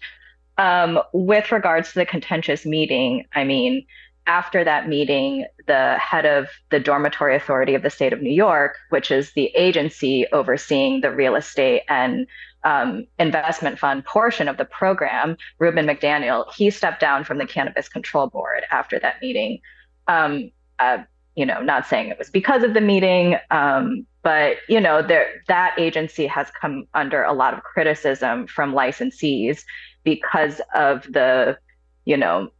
Um, 0.56 1.00
with 1.12 1.50
regards 1.50 1.88
to 1.92 1.98
the 1.98 2.06
contentious 2.06 2.64
meeting, 2.64 3.24
I 3.34 3.42
mean, 3.42 3.84
after 4.26 4.62
that 4.64 4.88
meeting, 4.88 5.46
the 5.66 5.96
head 5.98 6.26
of 6.26 6.48
the 6.70 6.78
Dormitory 6.80 7.34
Authority 7.34 7.74
of 7.74 7.82
the 7.82 7.90
state 7.90 8.12
of 8.12 8.22
New 8.22 8.32
York, 8.32 8.76
which 8.90 9.10
is 9.10 9.32
the 9.32 9.46
agency 9.56 10.26
overseeing 10.32 11.00
the 11.00 11.10
real 11.10 11.34
estate 11.34 11.82
and 11.88 12.26
um, 12.66 13.06
investment 13.20 13.78
fund 13.78 14.04
portion 14.04 14.48
of 14.48 14.56
the 14.56 14.64
program, 14.64 15.36
Reuben 15.60 15.86
McDaniel, 15.86 16.52
he 16.52 16.68
stepped 16.68 17.00
down 17.00 17.22
from 17.22 17.38
the 17.38 17.46
Cannabis 17.46 17.88
Control 17.88 18.26
Board 18.26 18.64
after 18.72 18.98
that 18.98 19.22
meeting. 19.22 19.60
Um, 20.08 20.50
uh, 20.80 20.98
you 21.36 21.46
know, 21.46 21.62
not 21.62 21.86
saying 21.86 22.08
it 22.08 22.18
was 22.18 22.28
because 22.28 22.64
of 22.64 22.74
the 22.74 22.80
meeting, 22.80 23.36
um, 23.52 24.04
but 24.24 24.56
you 24.68 24.80
know, 24.80 25.00
there 25.00 25.42
that 25.46 25.78
agency 25.78 26.26
has 26.26 26.48
come 26.60 26.86
under 26.92 27.22
a 27.22 27.32
lot 27.32 27.54
of 27.54 27.62
criticism 27.62 28.48
from 28.48 28.72
licensees 28.72 29.62
because 30.02 30.60
of 30.74 31.04
the, 31.12 31.56
you 32.04 32.16
know, 32.16 32.50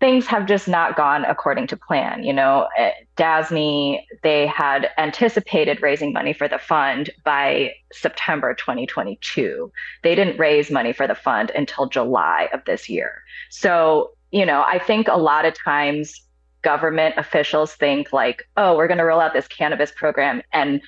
things 0.00 0.26
have 0.26 0.46
just 0.46 0.66
not 0.66 0.96
gone 0.96 1.24
according 1.26 1.66
to 1.68 1.76
plan. 1.76 2.24
You 2.24 2.32
know, 2.32 2.66
eh, 2.76 2.90
DASNY, 3.16 4.06
they 4.22 4.46
had 4.46 4.88
anticipated 4.96 5.82
raising 5.82 6.12
money 6.12 6.32
for 6.32 6.48
the 6.48 6.58
fund 6.58 7.10
by 7.22 7.74
September 7.92 8.54
2022. 8.54 9.70
They 10.02 10.14
didn't 10.14 10.38
raise 10.38 10.70
money 10.70 10.94
for 10.94 11.06
the 11.06 11.14
fund 11.14 11.50
until 11.54 11.86
July 11.86 12.48
of 12.52 12.64
this 12.64 12.88
year. 12.88 13.22
So, 13.50 14.12
you 14.30 14.46
know, 14.46 14.64
I 14.66 14.78
think 14.78 15.06
a 15.08 15.18
lot 15.18 15.44
of 15.44 15.54
times 15.54 16.22
government 16.62 17.14
officials 17.16 17.74
think 17.74 18.12
like, 18.12 18.46
oh, 18.56 18.76
we're 18.76 18.86
going 18.86 18.98
to 18.98 19.04
roll 19.04 19.20
out 19.20 19.32
this 19.32 19.48
cannabis 19.48 19.92
program 19.92 20.42
and 20.52 20.80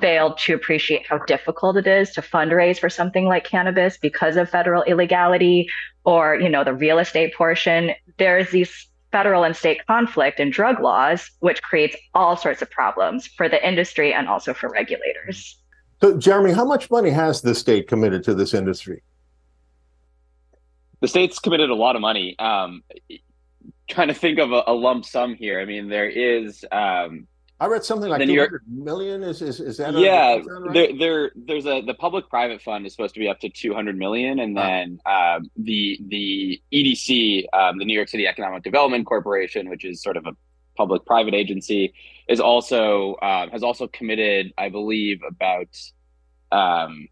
fail 0.00 0.34
to 0.34 0.54
appreciate 0.54 1.06
how 1.06 1.18
difficult 1.18 1.76
it 1.76 1.86
is 1.86 2.10
to 2.12 2.22
fundraise 2.22 2.78
for 2.78 2.88
something 2.88 3.26
like 3.26 3.44
cannabis 3.44 3.98
because 3.98 4.36
of 4.36 4.48
federal 4.48 4.82
illegality 4.84 5.68
or, 6.06 6.36
you 6.36 6.48
know, 6.48 6.64
the 6.64 6.72
real 6.72 6.98
estate 6.98 7.34
portion. 7.34 7.90
There's 8.16 8.50
these 8.50 8.88
federal 9.12 9.44
and 9.44 9.54
state 9.54 9.84
conflict 9.86 10.40
in 10.40 10.50
drug 10.50 10.80
laws, 10.80 11.30
which 11.40 11.62
creates 11.62 11.96
all 12.14 12.36
sorts 12.36 12.62
of 12.62 12.70
problems 12.70 13.26
for 13.26 13.48
the 13.48 13.66
industry 13.66 14.14
and 14.14 14.28
also 14.28 14.54
for 14.54 14.70
regulators. 14.70 15.58
So, 16.00 16.16
Jeremy, 16.16 16.52
how 16.52 16.64
much 16.64 16.90
money 16.90 17.10
has 17.10 17.42
the 17.42 17.54
state 17.54 17.88
committed 17.88 18.22
to 18.24 18.34
this 18.34 18.54
industry? 18.54 19.02
The 21.00 21.08
state's 21.08 21.38
committed 21.38 21.70
a 21.70 21.74
lot 21.74 21.96
of 21.96 22.02
money. 22.02 22.38
Um, 22.38 22.82
trying 23.88 24.08
to 24.08 24.14
think 24.14 24.38
of 24.38 24.52
a, 24.52 24.62
a, 24.66 24.72
lump 24.72 25.04
sum 25.04 25.34
here. 25.34 25.60
I 25.60 25.64
mean, 25.64 25.88
there 25.88 26.08
is. 26.08 26.64
Um, 26.70 27.26
I 27.58 27.66
read 27.66 27.84
something 27.84 28.10
like 28.10 28.22
two 28.22 28.38
hundred 28.38 28.62
million. 28.68 29.22
Is 29.22 29.40
is, 29.40 29.60
is 29.60 29.78
that? 29.78 29.94
Yeah, 29.94 30.34
a, 30.34 30.36
is 30.38 30.46
that 30.46 30.52
right? 30.52 30.74
there, 30.74 30.98
there, 30.98 31.32
there's 31.34 31.66
a 31.66 31.80
the 31.80 31.94
public 31.94 32.28
private 32.28 32.60
fund 32.60 32.84
is 32.84 32.92
supposed 32.92 33.14
to 33.14 33.20
be 33.20 33.28
up 33.28 33.40
to 33.40 33.48
two 33.48 33.72
hundred 33.72 33.96
million, 33.96 34.40
and 34.40 34.54
then 34.56 35.00
um, 35.06 35.50
the 35.56 35.98
the 36.08 36.60
EDC, 36.72 37.46
um, 37.54 37.78
the 37.78 37.86
New 37.86 37.94
York 37.94 38.08
City 38.08 38.26
Economic 38.26 38.62
Development 38.62 39.06
Corporation, 39.06 39.70
which 39.70 39.86
is 39.86 40.02
sort 40.02 40.18
of 40.18 40.26
a 40.26 40.36
public 40.76 41.06
private 41.06 41.32
agency, 41.32 41.94
is 42.28 42.40
also 42.40 43.14
uh, 43.14 43.48
has 43.50 43.62
also 43.62 43.86
committed, 43.88 44.52
I 44.58 44.68
believe, 44.68 45.20
about 45.26 45.68
um, 46.52 47.08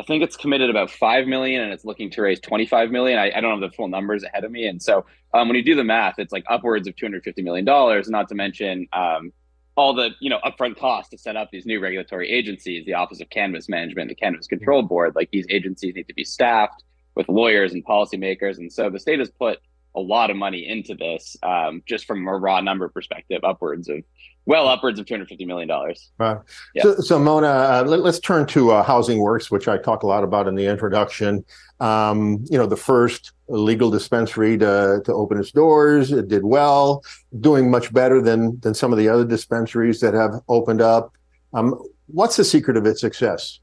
I 0.00 0.04
think 0.04 0.22
it's 0.22 0.36
committed 0.36 0.70
about 0.70 0.90
five 0.90 1.26
million, 1.26 1.62
and 1.62 1.72
it's 1.72 1.84
looking 1.84 2.10
to 2.10 2.22
raise 2.22 2.40
twenty 2.40 2.66
five 2.66 2.90
million. 2.90 3.18
I, 3.18 3.32
I 3.34 3.40
don't 3.40 3.60
have 3.60 3.70
the 3.70 3.74
full 3.74 3.88
numbers 3.88 4.22
ahead 4.22 4.44
of 4.44 4.52
me, 4.52 4.66
and 4.66 4.80
so 4.80 5.04
um, 5.34 5.48
when 5.48 5.56
you 5.56 5.64
do 5.64 5.74
the 5.74 5.84
math, 5.84 6.18
it's 6.18 6.32
like 6.32 6.44
upwards 6.48 6.86
of 6.86 6.94
two 6.96 7.06
hundred 7.06 7.24
fifty 7.24 7.42
million 7.42 7.64
dollars. 7.64 8.08
Not 8.08 8.28
to 8.28 8.34
mention 8.34 8.86
um, 8.92 9.32
all 9.76 9.94
the 9.94 10.10
you 10.20 10.30
know 10.30 10.38
upfront 10.44 10.78
costs 10.78 11.10
to 11.10 11.18
set 11.18 11.36
up 11.36 11.50
these 11.50 11.66
new 11.66 11.80
regulatory 11.80 12.30
agencies, 12.30 12.86
the 12.86 12.94
Office 12.94 13.20
of 13.20 13.28
Cannabis 13.30 13.68
Management, 13.68 14.08
the 14.08 14.14
Cannabis 14.14 14.46
Control 14.46 14.82
Board. 14.82 15.14
Like 15.16 15.30
these 15.32 15.46
agencies 15.50 15.94
need 15.96 16.06
to 16.08 16.14
be 16.14 16.24
staffed 16.24 16.84
with 17.16 17.28
lawyers 17.28 17.72
and 17.72 17.84
policymakers, 17.84 18.58
and 18.58 18.72
so 18.72 18.90
the 18.90 19.00
state 19.00 19.18
has 19.18 19.30
put 19.30 19.58
a 19.96 20.00
lot 20.00 20.30
of 20.30 20.36
money 20.36 20.68
into 20.68 20.94
this, 20.94 21.36
um, 21.42 21.82
just 21.86 22.06
from 22.06 22.26
a 22.28 22.36
raw 22.36 22.60
number 22.60 22.88
perspective, 22.88 23.40
upwards 23.42 23.88
of 23.88 24.04
well 24.48 24.66
upwards 24.66 24.98
of 24.98 25.04
two 25.04 25.14
hundred 25.14 25.28
fifty 25.28 25.44
million 25.44 25.68
dollars. 25.68 26.10
Right. 26.18 26.38
Yeah. 26.74 26.82
So, 26.82 26.96
so 26.96 27.18
Mona, 27.18 27.46
uh, 27.46 27.84
let, 27.86 28.00
us 28.00 28.18
turn 28.18 28.46
to 28.46 28.72
uh, 28.72 28.82
Housing 28.82 29.20
Works, 29.20 29.50
which 29.50 29.68
I 29.68 29.76
talk 29.76 30.02
a 30.02 30.06
lot 30.06 30.24
about 30.24 30.48
in 30.48 30.54
the 30.54 30.66
introduction. 30.66 31.44
Um, 31.80 32.44
you 32.50 32.56
know, 32.56 32.66
the 32.66 32.76
first 32.76 33.32
legal 33.48 33.90
dispensary 33.90 34.56
to 34.58 35.02
to 35.04 35.12
open 35.12 35.38
its 35.38 35.52
doors, 35.52 36.10
it 36.10 36.28
did 36.28 36.44
well, 36.44 37.04
doing 37.40 37.70
much 37.70 37.92
better 37.92 38.22
than 38.22 38.58
than 38.60 38.74
some 38.74 38.90
of 38.90 38.98
the 38.98 39.08
other 39.08 39.24
dispensaries 39.24 40.00
that 40.00 40.14
have 40.14 40.40
opened 40.48 40.80
up. 40.80 41.12
Um, 41.52 41.78
what's 42.06 42.36
the 42.36 42.44
secret 42.44 42.76
of 42.78 42.86
its 42.86 43.00
success? 43.02 43.60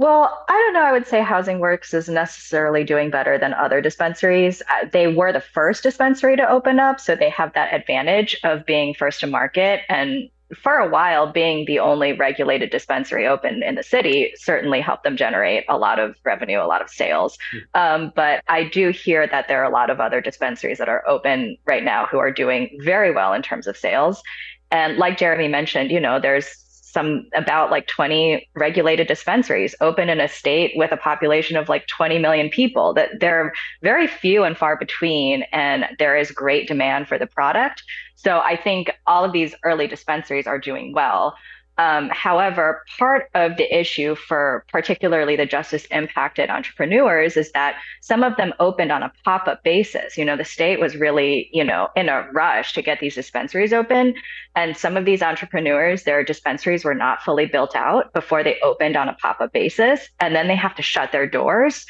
Well, 0.00 0.46
I 0.48 0.52
don't 0.52 0.72
know. 0.72 0.80
I 0.80 0.92
would 0.92 1.06
say 1.06 1.20
Housing 1.20 1.58
Works 1.58 1.92
is 1.92 2.08
necessarily 2.08 2.84
doing 2.84 3.10
better 3.10 3.36
than 3.36 3.52
other 3.52 3.82
dispensaries. 3.82 4.62
Uh, 4.62 4.86
they 4.90 5.08
were 5.08 5.30
the 5.30 5.42
first 5.42 5.82
dispensary 5.82 6.36
to 6.36 6.50
open 6.50 6.80
up, 6.80 6.98
so 6.98 7.14
they 7.14 7.28
have 7.28 7.52
that 7.52 7.74
advantage 7.74 8.34
of 8.42 8.64
being 8.64 8.94
first 8.94 9.20
to 9.20 9.26
market. 9.26 9.82
And 9.90 10.30
for 10.56 10.76
a 10.76 10.88
while, 10.88 11.30
being 11.30 11.66
the 11.66 11.80
only 11.80 12.14
regulated 12.14 12.70
dispensary 12.70 13.26
open 13.26 13.62
in 13.62 13.74
the 13.74 13.82
city 13.82 14.32
certainly 14.36 14.80
helped 14.80 15.04
them 15.04 15.18
generate 15.18 15.66
a 15.68 15.76
lot 15.76 15.98
of 15.98 16.16
revenue, 16.24 16.62
a 16.62 16.64
lot 16.64 16.80
of 16.80 16.88
sales. 16.88 17.36
Hmm. 17.52 17.58
Um, 17.74 18.12
but 18.16 18.42
I 18.48 18.64
do 18.64 18.88
hear 18.88 19.26
that 19.26 19.48
there 19.48 19.62
are 19.62 19.70
a 19.70 19.74
lot 19.74 19.90
of 19.90 20.00
other 20.00 20.22
dispensaries 20.22 20.78
that 20.78 20.88
are 20.88 21.06
open 21.06 21.58
right 21.66 21.84
now 21.84 22.06
who 22.06 22.16
are 22.16 22.32
doing 22.32 22.78
very 22.82 23.12
well 23.12 23.34
in 23.34 23.42
terms 23.42 23.66
of 23.66 23.76
sales. 23.76 24.22
And 24.70 24.96
like 24.96 25.18
Jeremy 25.18 25.48
mentioned, 25.48 25.90
you 25.90 26.00
know, 26.00 26.18
there's 26.18 26.46
some 26.92 27.26
about 27.34 27.70
like 27.70 27.86
20 27.86 28.48
regulated 28.54 29.06
dispensaries 29.06 29.74
open 29.80 30.08
in 30.08 30.20
a 30.20 30.28
state 30.28 30.72
with 30.76 30.92
a 30.92 30.96
population 30.96 31.56
of 31.56 31.68
like 31.68 31.86
20 31.86 32.18
million 32.18 32.48
people 32.48 32.92
that 32.94 33.10
they're 33.20 33.52
very 33.82 34.06
few 34.06 34.42
and 34.44 34.56
far 34.56 34.76
between 34.76 35.44
and 35.52 35.84
there 35.98 36.16
is 36.16 36.30
great 36.30 36.66
demand 36.68 37.08
for 37.08 37.18
the 37.18 37.26
product. 37.26 37.82
So 38.16 38.40
i 38.40 38.56
think 38.56 38.90
all 39.06 39.24
of 39.24 39.32
these 39.32 39.54
early 39.64 39.86
dispensaries 39.86 40.46
are 40.46 40.58
doing 40.58 40.92
well 40.92 41.34
um, 41.80 42.10
however, 42.10 42.82
part 42.98 43.30
of 43.34 43.56
the 43.56 43.74
issue 43.74 44.14
for 44.14 44.66
particularly 44.70 45.34
the 45.34 45.46
justice 45.46 45.86
impacted 45.86 46.50
entrepreneurs 46.50 47.38
is 47.38 47.50
that 47.52 47.76
some 48.02 48.22
of 48.22 48.36
them 48.36 48.52
opened 48.60 48.92
on 48.92 49.02
a 49.02 49.10
pop 49.24 49.48
up 49.48 49.64
basis. 49.64 50.18
You 50.18 50.26
know, 50.26 50.36
the 50.36 50.44
state 50.44 50.78
was 50.78 50.94
really, 50.94 51.48
you 51.54 51.64
know, 51.64 51.88
in 51.96 52.10
a 52.10 52.28
rush 52.34 52.74
to 52.74 52.82
get 52.82 53.00
these 53.00 53.14
dispensaries 53.14 53.72
open. 53.72 54.12
And 54.54 54.76
some 54.76 54.98
of 54.98 55.06
these 55.06 55.22
entrepreneurs, 55.22 56.02
their 56.02 56.22
dispensaries 56.22 56.84
were 56.84 56.94
not 56.94 57.22
fully 57.22 57.46
built 57.46 57.74
out 57.74 58.12
before 58.12 58.44
they 58.44 58.60
opened 58.62 58.94
on 58.94 59.08
a 59.08 59.14
pop 59.14 59.40
up 59.40 59.54
basis. 59.54 60.06
And 60.20 60.36
then 60.36 60.48
they 60.48 60.56
have 60.56 60.74
to 60.74 60.82
shut 60.82 61.12
their 61.12 61.26
doors 61.26 61.86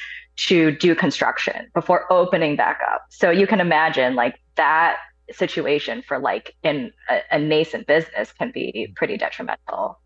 to 0.46 0.70
do 0.70 0.94
construction 0.94 1.68
before 1.74 2.11
opening 2.12 2.55
back 2.55 2.79
up. 2.94 3.07
So 3.11 3.33
you 3.33 3.48
can 3.48 3.59
imagine 3.59 4.14
like 4.14 4.40
that 4.55 4.98
situation 5.33 6.03
for 6.03 6.19
like 6.19 6.55
in 6.62 6.93
a, 7.09 7.21
a 7.33 7.38
nascent 7.38 7.87
business 7.87 8.33
can 8.33 8.51
be 8.53 8.93
pretty 8.97 9.16
detrimental. 9.16 9.99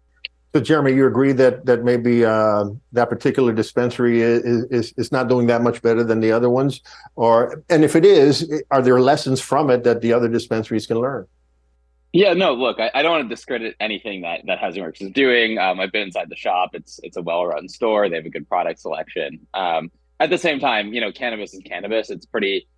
So, 0.54 0.60
Jeremy, 0.60 0.92
you 0.92 1.06
agree 1.06 1.32
that 1.32 1.66
that 1.66 1.82
maybe 1.82 2.24
uh, 2.24 2.66
that 2.92 3.10
particular 3.10 3.52
dispensary 3.52 4.20
is, 4.20 4.64
is 4.70 4.94
is 4.96 5.10
not 5.10 5.28
doing 5.28 5.48
that 5.48 5.62
much 5.62 5.82
better 5.82 6.04
than 6.04 6.20
the 6.20 6.30
other 6.30 6.48
ones, 6.48 6.80
or 7.16 7.64
and 7.68 7.82
if 7.82 7.96
it 7.96 8.04
is, 8.04 8.62
are 8.70 8.80
there 8.80 9.00
lessons 9.00 9.40
from 9.40 9.68
it 9.68 9.82
that 9.82 10.00
the 10.00 10.12
other 10.12 10.28
dispensaries 10.28 10.86
can 10.86 11.00
learn? 11.00 11.26
Yeah, 12.12 12.34
no. 12.34 12.54
Look, 12.54 12.78
I, 12.78 12.88
I 12.94 13.02
don't 13.02 13.10
want 13.10 13.24
to 13.24 13.28
discredit 13.28 13.74
anything 13.80 14.22
that 14.22 14.42
that 14.46 14.60
Housing 14.60 14.84
Works 14.84 15.00
is 15.00 15.10
doing. 15.10 15.58
Um, 15.58 15.80
I've 15.80 15.90
been 15.90 16.02
inside 16.02 16.28
the 16.28 16.36
shop; 16.36 16.70
it's 16.74 17.00
it's 17.02 17.16
a 17.16 17.22
well 17.22 17.44
run 17.44 17.68
store. 17.68 18.08
They 18.08 18.14
have 18.14 18.24
a 18.24 18.30
good 18.30 18.48
product 18.48 18.78
selection. 18.78 19.44
Um, 19.54 19.90
at 20.20 20.30
the 20.30 20.38
same 20.38 20.60
time, 20.60 20.92
you 20.92 21.00
know, 21.00 21.10
cannabis 21.10 21.52
is 21.52 21.62
cannabis. 21.64 22.10
It's 22.10 22.26
pretty 22.26 22.68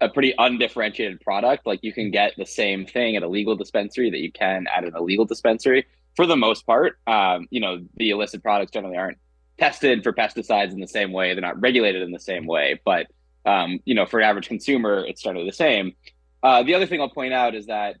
a 0.00 0.08
pretty 0.08 0.34
undifferentiated 0.38 1.20
product. 1.20 1.66
Like 1.66 1.80
you 1.82 1.92
can 1.92 2.10
get 2.10 2.34
the 2.36 2.46
same 2.46 2.86
thing 2.86 3.16
at 3.16 3.22
a 3.22 3.28
legal 3.28 3.56
dispensary 3.56 4.10
that 4.10 4.18
you 4.20 4.32
can 4.32 4.66
at 4.74 4.84
an 4.84 4.94
illegal 4.96 5.24
dispensary 5.24 5.86
for 6.16 6.26
the 6.26 6.36
most 6.36 6.66
part. 6.66 6.98
Um, 7.06 7.46
you 7.50 7.60
know, 7.60 7.84
the 7.96 8.10
illicit 8.10 8.42
products 8.42 8.72
generally 8.72 8.96
aren't 8.96 9.18
tested 9.58 10.02
for 10.02 10.12
pesticides 10.12 10.72
in 10.72 10.80
the 10.80 10.88
same 10.88 11.12
way. 11.12 11.34
They're 11.34 11.42
not 11.42 11.60
regulated 11.60 12.02
in 12.02 12.12
the 12.12 12.20
same 12.20 12.46
way. 12.46 12.80
But, 12.84 13.06
um, 13.44 13.80
you 13.84 13.94
know, 13.94 14.06
for 14.06 14.20
an 14.20 14.26
average 14.26 14.48
consumer, 14.48 15.04
it's 15.04 15.22
generally 15.22 15.48
the 15.48 15.56
same. 15.56 15.94
Uh, 16.42 16.62
the 16.62 16.74
other 16.74 16.86
thing 16.86 17.00
I'll 17.00 17.10
point 17.10 17.34
out 17.34 17.54
is 17.54 17.66
that, 17.66 17.96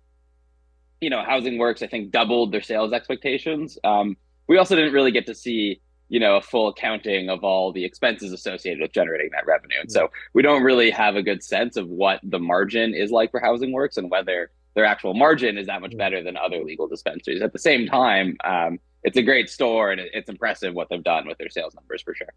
you 1.00 1.10
know, 1.10 1.22
Housing 1.22 1.58
Works, 1.58 1.82
I 1.82 1.88
think, 1.88 2.10
doubled 2.10 2.52
their 2.52 2.62
sales 2.62 2.92
expectations. 2.92 3.78
Um, 3.82 4.16
we 4.48 4.56
also 4.56 4.76
didn't 4.76 4.92
really 4.92 5.10
get 5.10 5.26
to 5.26 5.34
see 5.34 5.80
you 6.08 6.20
know 6.20 6.36
a 6.36 6.42
full 6.42 6.68
accounting 6.68 7.28
of 7.28 7.44
all 7.44 7.72
the 7.72 7.84
expenses 7.84 8.32
associated 8.32 8.80
with 8.80 8.92
generating 8.92 9.30
that 9.32 9.46
revenue 9.46 9.76
and 9.80 9.90
so 9.90 10.10
we 10.32 10.42
don't 10.42 10.62
really 10.62 10.90
have 10.90 11.16
a 11.16 11.22
good 11.22 11.42
sense 11.42 11.76
of 11.76 11.88
what 11.88 12.20
the 12.22 12.38
margin 12.38 12.94
is 12.94 13.10
like 13.10 13.30
for 13.30 13.40
housing 13.40 13.72
works 13.72 13.96
and 13.96 14.10
whether 14.10 14.50
their 14.74 14.84
actual 14.84 15.14
margin 15.14 15.58
is 15.58 15.66
that 15.66 15.80
much 15.80 15.96
better 15.96 16.22
than 16.22 16.36
other 16.36 16.62
legal 16.62 16.86
dispensaries 16.86 17.42
at 17.42 17.52
the 17.52 17.58
same 17.58 17.86
time 17.86 18.36
um, 18.44 18.78
it's 19.04 19.16
a 19.16 19.22
great 19.22 19.48
store 19.48 19.92
and 19.92 20.00
it's 20.00 20.28
impressive 20.28 20.74
what 20.74 20.88
they've 20.88 21.02
done 21.02 21.26
with 21.26 21.38
their 21.38 21.48
sales 21.48 21.74
numbers 21.74 22.02
for 22.02 22.14
sure. 22.14 22.32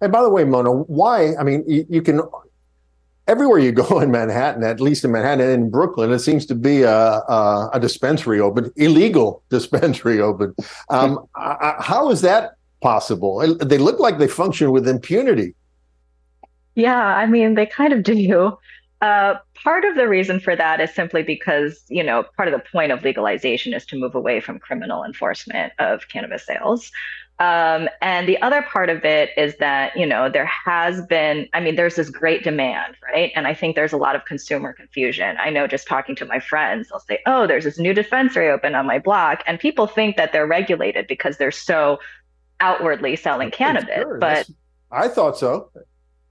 And 0.00 0.10
by 0.10 0.22
the 0.22 0.30
way, 0.30 0.44
Mona, 0.44 0.72
why? 0.72 1.34
I 1.36 1.42
mean, 1.42 1.62
you, 1.66 1.86
you 1.88 2.02
can 2.02 2.22
everywhere 3.28 3.58
you 3.58 3.72
go 3.72 4.00
in 4.00 4.10
Manhattan, 4.10 4.64
at 4.64 4.80
least 4.80 5.04
in 5.04 5.12
Manhattan 5.12 5.40
and 5.40 5.64
in 5.64 5.70
Brooklyn, 5.70 6.10
it 6.12 6.20
seems 6.20 6.46
to 6.46 6.54
be 6.54 6.82
a, 6.82 6.90
a, 6.90 7.70
a 7.74 7.80
dispensary 7.80 8.40
open, 8.40 8.72
illegal 8.76 9.42
dispensary 9.50 10.20
open. 10.20 10.54
Um, 10.88 11.26
how 11.36 12.10
is 12.10 12.22
that 12.22 12.52
possible? 12.80 13.56
They 13.56 13.78
look 13.78 13.98
like 13.98 14.18
they 14.18 14.28
function 14.28 14.70
with 14.70 14.88
impunity. 14.88 15.54
Yeah, 16.74 17.04
I 17.04 17.26
mean, 17.26 17.54
they 17.54 17.66
kind 17.66 17.92
of 17.92 18.02
do. 18.14 18.56
Uh, 19.00 19.34
part 19.54 19.84
of 19.84 19.96
the 19.96 20.06
reason 20.06 20.38
for 20.40 20.54
that 20.54 20.78
is 20.80 20.94
simply 20.94 21.22
because, 21.22 21.82
you 21.88 22.02
know, 22.02 22.22
part 22.36 22.48
of 22.48 22.52
the 22.52 22.62
point 22.70 22.92
of 22.92 23.02
legalization 23.02 23.72
is 23.72 23.86
to 23.86 23.96
move 23.96 24.14
away 24.14 24.40
from 24.40 24.58
criminal 24.58 25.04
enforcement 25.04 25.72
of 25.78 26.06
cannabis 26.08 26.44
sales. 26.44 26.90
Um, 27.38 27.88
and 28.02 28.28
the 28.28 28.40
other 28.42 28.60
part 28.60 28.90
of 28.90 29.02
it 29.02 29.30
is 29.38 29.56
that, 29.56 29.96
you 29.96 30.04
know, 30.04 30.28
there 30.28 30.44
has 30.44 31.00
been, 31.06 31.48
I 31.54 31.60
mean, 31.60 31.74
there's 31.74 31.96
this 31.96 32.10
great 32.10 32.44
demand, 32.44 32.96
right? 33.02 33.32
And 33.34 33.46
I 33.46 33.54
think 33.54 33.76
there's 33.76 33.94
a 33.94 33.96
lot 33.96 34.14
of 34.14 34.26
consumer 34.26 34.74
confusion. 34.74 35.38
I 35.40 35.48
know 35.48 35.66
just 35.66 35.88
talking 35.88 36.14
to 36.16 36.26
my 36.26 36.38
friends, 36.38 36.90
they'll 36.90 37.00
say, 37.00 37.20
oh, 37.24 37.46
there's 37.46 37.64
this 37.64 37.78
new 37.78 37.94
dispensary 37.94 38.50
open 38.50 38.74
on 38.74 38.84
my 38.84 38.98
block. 38.98 39.42
And 39.46 39.58
people 39.58 39.86
think 39.86 40.18
that 40.18 40.32
they're 40.32 40.46
regulated 40.46 41.06
because 41.06 41.38
they're 41.38 41.50
so 41.50 41.98
outwardly 42.60 43.16
selling 43.16 43.50
cannabis. 43.50 43.94
Sure. 43.94 44.18
But 44.18 44.46
That's, 44.46 44.52
I 44.90 45.08
thought 45.08 45.38
so. 45.38 45.70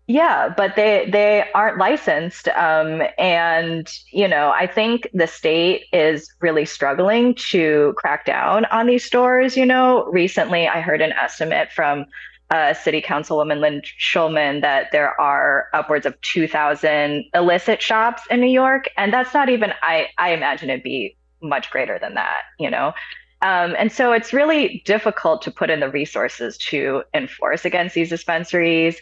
Yeah, 0.10 0.52
but 0.58 0.76
they 0.76 1.08
they 1.12 1.46
aren't 1.54 1.78
licensed, 1.78 2.48
um, 2.48 3.04
and 3.20 3.88
you 4.12 4.28
know 4.28 4.50
I 4.50 4.66
think 4.66 5.08
the 5.14 5.28
state 5.28 5.84
is 5.94 6.34
really 6.42 6.66
struggling 6.66 7.36
to 7.52 7.94
crack 7.96 8.26
down 8.26 8.66
on 8.66 8.88
these 8.88 9.06
stores. 9.06 9.56
You 9.56 9.68
know, 9.68 10.06
recently 10.06 10.68
I 10.68 10.82
heard 10.82 11.02
an 11.02 11.12
estimate 11.12 11.72
from 11.72 12.08
uh, 12.50 12.74
City 12.74 13.04
Councilwoman 13.04 13.60
Lynn 13.60 13.84
Schulman 14.00 14.62
that 14.62 14.88
there 14.92 15.14
are 15.22 15.68
upwards 15.76 16.08
of 16.08 16.20
2,000 16.22 17.26
illicit 17.36 17.80
shops 17.80 18.24
in 18.32 18.40
New 18.40 18.48
York, 18.48 18.90
and 18.98 19.14
that's 19.14 19.36
not 19.36 19.48
even. 19.48 19.74
I 19.84 20.08
I 20.18 20.32
imagine 20.32 20.72
it'd 20.72 20.82
be 20.82 21.18
much 21.44 21.70
greater 21.70 22.00
than 22.00 22.16
that. 22.16 22.42
You 22.58 22.72
know. 22.72 22.94
Um, 23.42 23.76
and 23.78 23.92
so 23.92 24.12
it's 24.12 24.34
really 24.34 24.82
difficult 24.86 25.42
to 25.44 25.52
put 25.52 25.70
in 25.70 25.80
the 25.80 25.90
resources 25.90 26.58
to 26.58 27.04
enforce 27.14 27.64
against 27.64 27.96
these 27.96 28.10
dispensaries. 28.10 29.02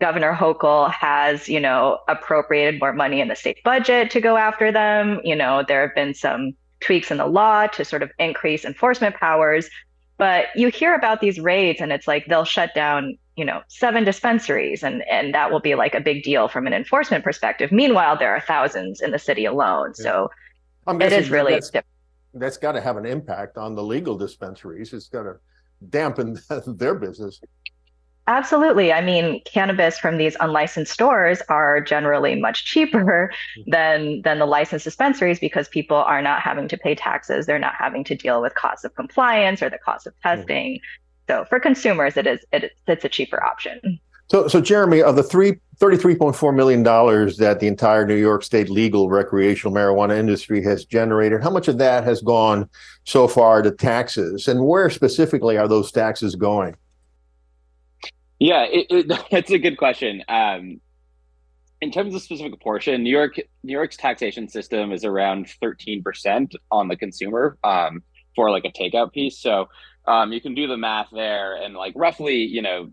Governor 0.00 0.34
Hochul 0.34 0.90
has, 0.92 1.48
you 1.48 1.60
know, 1.60 1.98
appropriated 2.08 2.80
more 2.80 2.92
money 2.92 3.20
in 3.20 3.28
the 3.28 3.36
state 3.36 3.62
budget 3.64 4.10
to 4.12 4.20
go 4.20 4.36
after 4.36 4.72
them. 4.72 5.20
You 5.24 5.36
know, 5.36 5.64
there 5.66 5.86
have 5.86 5.94
been 5.94 6.14
some 6.14 6.54
tweaks 6.80 7.10
in 7.10 7.18
the 7.18 7.26
law 7.26 7.66
to 7.68 7.84
sort 7.84 8.02
of 8.02 8.10
increase 8.18 8.64
enforcement 8.64 9.16
powers. 9.16 9.68
But 10.16 10.46
you 10.54 10.68
hear 10.68 10.94
about 10.94 11.20
these 11.20 11.40
raids 11.40 11.80
and 11.80 11.92
it's 11.92 12.06
like 12.06 12.26
they'll 12.26 12.44
shut 12.44 12.74
down, 12.74 13.16
you 13.36 13.44
know, 13.44 13.62
seven 13.68 14.04
dispensaries 14.04 14.82
and, 14.82 15.02
and 15.08 15.34
that 15.34 15.50
will 15.50 15.60
be 15.60 15.74
like 15.74 15.94
a 15.94 16.00
big 16.00 16.22
deal 16.22 16.48
from 16.48 16.66
an 16.66 16.72
enforcement 16.72 17.24
perspective. 17.24 17.72
Meanwhile, 17.72 18.18
there 18.18 18.34
are 18.34 18.40
thousands 18.40 19.00
in 19.00 19.10
the 19.10 19.18
city 19.18 19.44
alone. 19.44 19.94
So 19.94 20.30
it 20.88 21.12
is 21.12 21.30
really 21.30 21.54
that's, 21.54 21.72
that's 22.34 22.56
got 22.56 22.72
to 22.72 22.80
have 22.80 22.96
an 22.96 23.06
impact 23.06 23.58
on 23.58 23.74
the 23.74 23.82
legal 23.82 24.16
dispensaries. 24.16 24.92
It's 24.92 25.08
got 25.08 25.24
to 25.24 25.36
dampen 25.90 26.38
their 26.66 26.94
business. 26.94 27.40
Absolutely. 28.28 28.92
I 28.92 29.00
mean, 29.00 29.42
cannabis 29.44 29.98
from 29.98 30.16
these 30.16 30.36
unlicensed 30.38 30.92
stores 30.92 31.42
are 31.48 31.80
generally 31.80 32.40
much 32.40 32.64
cheaper 32.64 33.32
mm-hmm. 33.58 33.70
than 33.70 34.22
than 34.22 34.38
the 34.38 34.46
licensed 34.46 34.84
dispensaries 34.84 35.40
because 35.40 35.68
people 35.68 35.96
are 35.96 36.22
not 36.22 36.40
having 36.40 36.68
to 36.68 36.78
pay 36.78 36.94
taxes. 36.94 37.46
They're 37.46 37.58
not 37.58 37.74
having 37.76 38.04
to 38.04 38.14
deal 38.14 38.40
with 38.40 38.54
costs 38.54 38.84
of 38.84 38.94
compliance 38.94 39.60
or 39.60 39.70
the 39.70 39.78
cost 39.78 40.06
of 40.06 40.14
mm-hmm. 40.14 40.36
testing. 40.36 40.80
So 41.28 41.44
for 41.48 41.58
consumers, 41.58 42.16
it 42.16 42.28
is 42.28 42.44
it, 42.52 42.72
it's 42.86 43.04
a 43.04 43.08
cheaper 43.08 43.42
option. 43.42 43.98
So, 44.28 44.48
so 44.48 44.60
Jeremy, 44.60 45.02
of 45.02 45.16
the 45.16 45.22
three, 45.22 45.58
$33.4 45.78 46.54
million 46.54 46.82
that 46.82 47.58
the 47.60 47.66
entire 47.66 48.06
New 48.06 48.16
York 48.16 48.44
State 48.44 48.70
legal 48.70 49.08
recreational 49.08 49.74
marijuana 49.74 50.16
industry 50.16 50.62
has 50.62 50.84
generated, 50.84 51.42
how 51.42 51.50
much 51.50 51.68
of 51.68 51.78
that 51.78 52.04
has 52.04 52.22
gone 52.22 52.68
so 53.04 53.26
far 53.26 53.62
to 53.62 53.70
taxes? 53.70 54.48
And 54.48 54.64
where 54.64 54.88
specifically 54.90 55.58
are 55.58 55.68
those 55.68 55.90
taxes 55.90 56.34
going? 56.34 56.76
Yeah, 58.38 58.64
it, 58.64 58.86
it, 58.90 59.20
that's 59.30 59.50
a 59.50 59.58
good 59.58 59.76
question. 59.76 60.22
Um, 60.28 60.80
in 61.80 61.90
terms 61.90 62.14
of 62.14 62.22
specific 62.22 62.60
portion, 62.60 63.02
New 63.02 63.10
York 63.10 63.34
New 63.64 63.72
York's 63.72 63.96
taxation 63.96 64.48
system 64.48 64.92
is 64.92 65.04
around 65.04 65.48
thirteen 65.60 66.00
percent 66.00 66.54
on 66.70 66.86
the 66.86 66.96
consumer 66.96 67.58
um, 67.64 68.04
for 68.36 68.50
like 68.50 68.64
a 68.64 68.70
takeout 68.70 69.12
piece. 69.12 69.38
So 69.38 69.68
um, 70.06 70.32
you 70.32 70.40
can 70.40 70.54
do 70.54 70.68
the 70.68 70.76
math 70.76 71.08
there, 71.12 71.56
and 71.56 71.74
like 71.74 71.92
roughly, 71.96 72.36
you 72.36 72.62
know, 72.62 72.90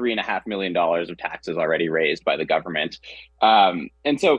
three 0.00 0.12
and 0.12 0.18
a 0.18 0.22
half 0.22 0.46
million 0.46 0.72
dollars 0.72 1.10
of 1.10 1.18
taxes 1.18 1.58
already 1.58 1.90
raised 1.90 2.24
by 2.24 2.38
the 2.38 2.44
government. 2.46 2.98
Um, 3.42 3.90
and 4.02 4.18
so 4.18 4.38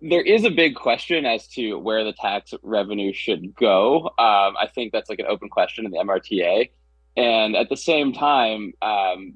there 0.00 0.22
is 0.22 0.44
a 0.44 0.50
big 0.50 0.76
question 0.76 1.26
as 1.26 1.48
to 1.48 1.76
where 1.76 2.04
the 2.04 2.12
tax 2.12 2.54
revenue 2.62 3.12
should 3.12 3.52
go. 3.56 4.04
Um, 4.16 4.54
I 4.56 4.68
think 4.72 4.92
that's 4.92 5.10
like 5.10 5.18
an 5.18 5.26
open 5.28 5.48
question 5.48 5.86
in 5.86 5.90
the 5.90 5.98
MRTA. 5.98 6.70
And 7.16 7.56
at 7.56 7.68
the 7.68 7.76
same 7.76 8.12
time, 8.12 8.74
um, 8.80 9.34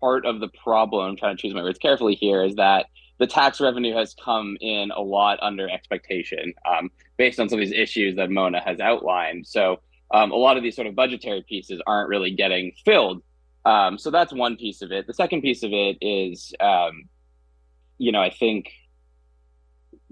part 0.00 0.26
of 0.26 0.40
the 0.40 0.48
problem, 0.48 1.10
I'm 1.10 1.16
trying 1.16 1.36
to 1.36 1.40
choose 1.40 1.54
my 1.54 1.62
words 1.62 1.78
carefully 1.78 2.16
here, 2.16 2.42
is 2.42 2.56
that 2.56 2.86
the 3.20 3.28
tax 3.28 3.60
revenue 3.60 3.94
has 3.94 4.16
come 4.24 4.56
in 4.60 4.90
a 4.90 5.00
lot 5.00 5.38
under 5.40 5.70
expectation 5.70 6.52
um, 6.68 6.90
based 7.16 7.38
on 7.38 7.48
some 7.48 7.60
of 7.60 7.64
these 7.64 7.78
issues 7.78 8.16
that 8.16 8.28
Mona 8.28 8.60
has 8.60 8.80
outlined. 8.80 9.46
So 9.46 9.78
um, 10.10 10.32
a 10.32 10.36
lot 10.36 10.56
of 10.56 10.64
these 10.64 10.74
sort 10.74 10.88
of 10.88 10.96
budgetary 10.96 11.44
pieces 11.48 11.80
aren't 11.86 12.08
really 12.08 12.32
getting 12.32 12.72
filled. 12.84 13.22
Um, 13.64 13.98
so 13.98 14.10
that's 14.10 14.32
one 14.32 14.56
piece 14.56 14.82
of 14.82 14.92
it. 14.92 15.06
The 15.06 15.14
second 15.14 15.42
piece 15.42 15.62
of 15.62 15.72
it 15.72 15.98
is, 16.00 16.52
um, 16.60 17.04
you 17.98 18.12
know, 18.12 18.20
I 18.20 18.30
think 18.30 18.70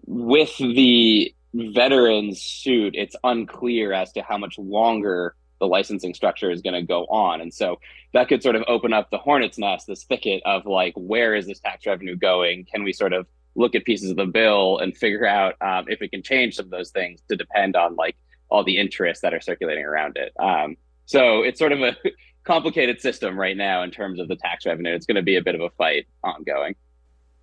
with 0.06 0.56
the 0.58 1.34
veterans 1.52 2.40
suit, 2.40 2.94
it's 2.96 3.16
unclear 3.24 3.92
as 3.92 4.12
to 4.12 4.22
how 4.22 4.38
much 4.38 4.58
longer 4.58 5.34
the 5.60 5.66
licensing 5.66 6.14
structure 6.14 6.50
is 6.50 6.62
going 6.62 6.74
to 6.74 6.82
go 6.82 7.04
on. 7.04 7.40
And 7.40 7.52
so 7.52 7.78
that 8.12 8.28
could 8.28 8.42
sort 8.42 8.56
of 8.56 8.64
open 8.66 8.92
up 8.92 9.10
the 9.10 9.18
hornet's 9.18 9.58
nest, 9.58 9.86
this 9.86 10.04
thicket 10.04 10.42
of 10.44 10.66
like, 10.66 10.94
where 10.96 11.34
is 11.34 11.46
this 11.46 11.60
tax 11.60 11.86
revenue 11.86 12.16
going? 12.16 12.64
Can 12.64 12.82
we 12.82 12.92
sort 12.92 13.12
of 13.12 13.26
look 13.54 13.74
at 13.74 13.84
pieces 13.84 14.10
of 14.10 14.16
the 14.16 14.26
bill 14.26 14.78
and 14.78 14.96
figure 14.96 15.26
out 15.26 15.54
um, 15.60 15.84
if 15.88 16.00
we 16.00 16.08
can 16.08 16.22
change 16.22 16.54
some 16.54 16.66
of 16.66 16.70
those 16.70 16.90
things 16.90 17.20
to 17.28 17.36
depend 17.36 17.76
on 17.76 17.94
like 17.94 18.16
all 18.48 18.64
the 18.64 18.78
interests 18.78 19.22
that 19.22 19.34
are 19.34 19.40
circulating 19.40 19.84
around 19.84 20.16
it? 20.16 20.32
Um, 20.40 20.76
so 21.04 21.42
it's 21.42 21.58
sort 21.58 21.72
of 21.72 21.80
a 21.82 21.96
complicated 22.44 23.00
system 23.00 23.38
right 23.38 23.56
now 23.56 23.82
in 23.82 23.90
terms 23.90 24.18
of 24.20 24.28
the 24.28 24.36
tax 24.36 24.66
revenue. 24.66 24.94
It's 24.94 25.06
going 25.06 25.16
to 25.16 25.22
be 25.22 25.36
a 25.36 25.42
bit 25.42 25.54
of 25.54 25.60
a 25.60 25.70
fight 25.70 26.06
ongoing. 26.24 26.74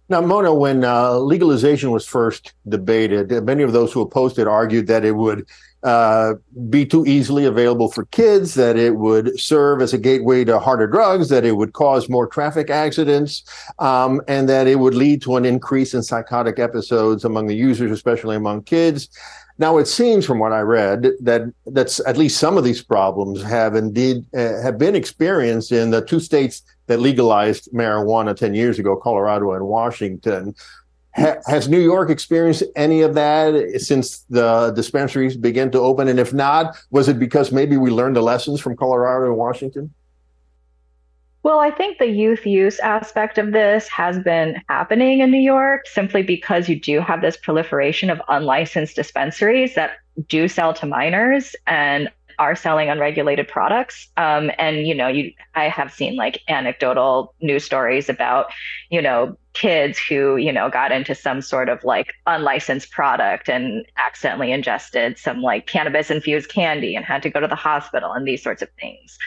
Now, 0.10 0.22
Mona, 0.22 0.54
when 0.54 0.86
uh, 0.86 1.16
legalization 1.18 1.92
was 1.92 2.06
first 2.06 2.54
debated, 2.70 3.30
many 3.44 3.64
of 3.64 3.74
those 3.74 3.92
who 3.92 4.02
opposed 4.02 4.40
it 4.40 4.48
argued 4.48 4.88
that 4.88 5.04
it 5.04 5.12
would 5.12 5.46
uh, 5.84 6.36
be 6.70 6.86
too 6.86 7.06
easily 7.06 7.44
available 7.44 7.92
for 7.92 8.06
kids, 8.06 8.54
that 8.54 8.78
it 8.78 8.96
would 8.96 9.38
serve 9.40 9.82
as 9.82 9.94
a 9.94 9.98
gateway 9.98 10.46
to 10.46 10.60
harder 10.60 10.88
drugs, 10.88 11.28
that 11.30 11.44
it 11.44 11.58
would 11.58 11.74
cause 11.74 12.08
more 12.08 12.26
traffic 12.26 12.70
accidents, 12.70 13.44
um, 13.80 14.22
and 14.30 14.48
that 14.48 14.66
it 14.66 14.80
would 14.80 14.96
lead 14.96 15.22
to 15.24 15.36
an 15.36 15.46
increase 15.46 15.94
in 15.94 16.02
psychotic 16.02 16.58
episodes 16.58 17.26
among 17.26 17.48
the 17.48 17.56
users, 17.56 17.92
especially 17.92 18.36
among 18.36 18.64
kids. 18.64 19.10
Now, 19.60 19.78
it 19.78 19.88
seems 19.88 20.26
from 20.26 20.40
what 20.40 20.52
I 20.52 20.60
read 20.62 21.10
that 21.22 21.52
that's 21.66 22.00
at 22.06 22.18
least 22.18 22.40
some 22.40 22.58
of 22.58 22.64
these 22.64 22.84
problems 22.84 23.42
have 23.42 23.76
indeed 23.76 24.24
uh, 24.36 24.62
have 24.62 24.78
been 24.78 24.96
experienced 24.96 25.72
in 25.72 25.90
the 25.90 26.02
two 26.02 26.20
states 26.20 26.62
that 26.86 27.00
legalized 27.00 27.72
marijuana 27.74 28.36
10 28.36 28.54
years 28.54 28.78
ago, 28.78 28.96
Colorado 28.96 29.54
and 29.54 29.66
Washington. 29.66 30.56
Ha- 31.16 31.38
has 31.48 31.68
New 31.68 31.80
York 31.80 32.12
experienced 32.12 32.64
any 32.76 33.02
of 33.02 33.16
that 33.16 33.82
since 33.82 34.20
the 34.30 34.72
dispensaries 34.76 35.36
began 35.36 35.72
to 35.72 35.80
open? 35.80 36.08
And 36.08 36.20
if 36.20 36.34
not, 36.34 36.78
was 36.92 37.08
it 37.08 37.18
because 37.18 37.52
maybe 37.52 37.78
we 37.78 37.90
learned 37.90 38.16
the 38.16 38.22
lessons 38.22 38.62
from 38.62 38.78
Colorado 38.78 39.26
and 39.26 39.38
Washington? 39.38 39.92
Well, 41.44 41.60
I 41.60 41.72
think 41.72 41.98
the 41.98 42.08
youth 42.08 42.46
use 42.46 42.80
aspect 42.80 43.38
of 43.38 43.54
this 43.54 43.88
has 43.88 44.20
been 44.20 44.62
happening 44.68 45.20
in 45.20 45.32
New 45.32 45.40
York 45.40 45.88
simply 45.88 46.22
because 46.22 46.68
you 46.68 46.78
do 46.80 47.00
have 47.00 47.22
this 47.22 47.38
proliferation 47.38 48.10
of 48.10 48.22
unlicensed 48.28 48.96
dispensaries 48.96 49.76
that 49.76 49.92
do 50.28 50.48
sell 50.48 50.74
to 50.74 50.86
minors 50.86 51.56
and 51.66 52.10
are 52.40 52.56
selling 52.56 52.90
unregulated 52.90 53.48
products. 53.48 54.08
Um, 54.18 54.52
and 54.58 54.88
you 54.88 54.94
know, 54.94 55.08
you 55.08 55.32
I 55.56 55.70
have 55.70 55.92
seen 55.92 56.16
like 56.16 56.42
anecdotal 56.48 57.34
news 57.42 57.64
stories 57.64 58.10
about, 58.10 58.48
you 58.90 59.02
know, 59.02 59.38
kids 59.54 59.98
who, 59.98 60.38
you 60.38 60.52
know, 60.52 60.70
got 60.70 60.92
into 60.92 61.16
some 61.16 61.42
sort 61.42 61.68
of 61.68 61.84
like 61.84 62.14
unlicensed 62.28 62.92
product 62.92 63.50
and 63.50 63.86
accidentally 63.98 64.52
ingested 64.52 65.18
some 65.18 65.42
like 65.42 65.66
cannabis 65.66 66.12
infused 66.12 66.50
candy 66.50 66.96
and 66.96 67.06
had 67.06 67.24
to 67.24 67.30
go 67.30 67.40
to 67.40 67.48
the 67.48 67.56
hospital 67.56 68.12
and 68.14 68.28
these 68.28 68.44
sorts 68.44 68.62
of 68.62 68.70
things. 68.80 69.18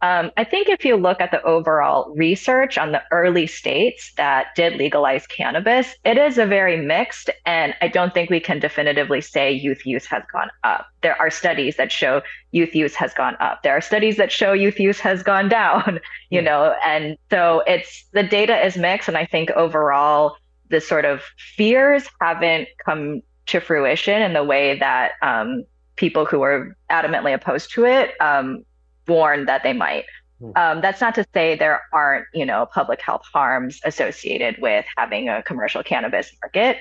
Um, 0.00 0.30
I 0.36 0.44
think 0.44 0.68
if 0.68 0.84
you 0.84 0.96
look 0.96 1.20
at 1.20 1.32
the 1.32 1.42
overall 1.42 2.14
research 2.14 2.78
on 2.78 2.92
the 2.92 3.02
early 3.10 3.46
states 3.46 4.12
that 4.16 4.54
did 4.54 4.76
legalize 4.76 5.26
cannabis, 5.26 5.94
it 6.04 6.16
is 6.16 6.38
a 6.38 6.46
very 6.46 6.76
mixed, 6.76 7.30
and 7.44 7.74
I 7.80 7.88
don't 7.88 8.14
think 8.14 8.30
we 8.30 8.38
can 8.38 8.60
definitively 8.60 9.20
say 9.20 9.50
youth 9.50 9.84
use 9.84 10.06
has 10.06 10.22
gone 10.32 10.50
up. 10.62 10.86
There 11.02 11.20
are 11.20 11.30
studies 11.30 11.76
that 11.76 11.90
show 11.90 12.22
youth 12.52 12.74
use 12.74 12.94
has 12.94 13.12
gone 13.12 13.36
up. 13.40 13.62
There 13.64 13.76
are 13.76 13.80
studies 13.80 14.16
that 14.18 14.30
show 14.30 14.52
youth 14.52 14.78
use 14.78 15.00
has 15.00 15.22
gone 15.22 15.48
down, 15.58 15.98
you 16.30 16.42
know, 16.42 16.76
and 16.84 17.16
so 17.30 17.64
it's 17.66 18.04
the 18.12 18.22
data 18.22 18.64
is 18.64 18.76
mixed, 18.76 19.08
and 19.08 19.16
I 19.16 19.26
think 19.26 19.50
overall 19.50 20.36
the 20.70 20.80
sort 20.80 21.06
of 21.06 21.22
fears 21.56 22.04
haven't 22.20 22.68
come 22.84 23.22
to 23.46 23.60
fruition 23.60 24.22
in 24.22 24.34
the 24.34 24.44
way 24.44 24.78
that 24.78 25.12
um, 25.22 25.64
people 25.96 26.24
who 26.24 26.42
are 26.42 26.76
adamantly 26.90 27.34
opposed 27.34 27.72
to 27.72 27.84
it 27.84 28.12
um, 28.20 28.64
warned 29.08 29.48
that 29.48 29.62
they 29.62 29.72
might. 29.72 30.04
Hmm. 30.40 30.50
Um, 30.56 30.80
that's 30.80 31.00
not 31.00 31.14
to 31.16 31.26
say 31.34 31.56
there 31.56 31.82
aren't, 31.92 32.26
you 32.32 32.46
know, 32.46 32.66
public 32.66 33.00
health 33.00 33.24
harms 33.32 33.80
associated 33.84 34.60
with 34.60 34.84
having 34.96 35.28
a 35.28 35.42
commercial 35.42 35.82
cannabis 35.82 36.30
market. 36.42 36.78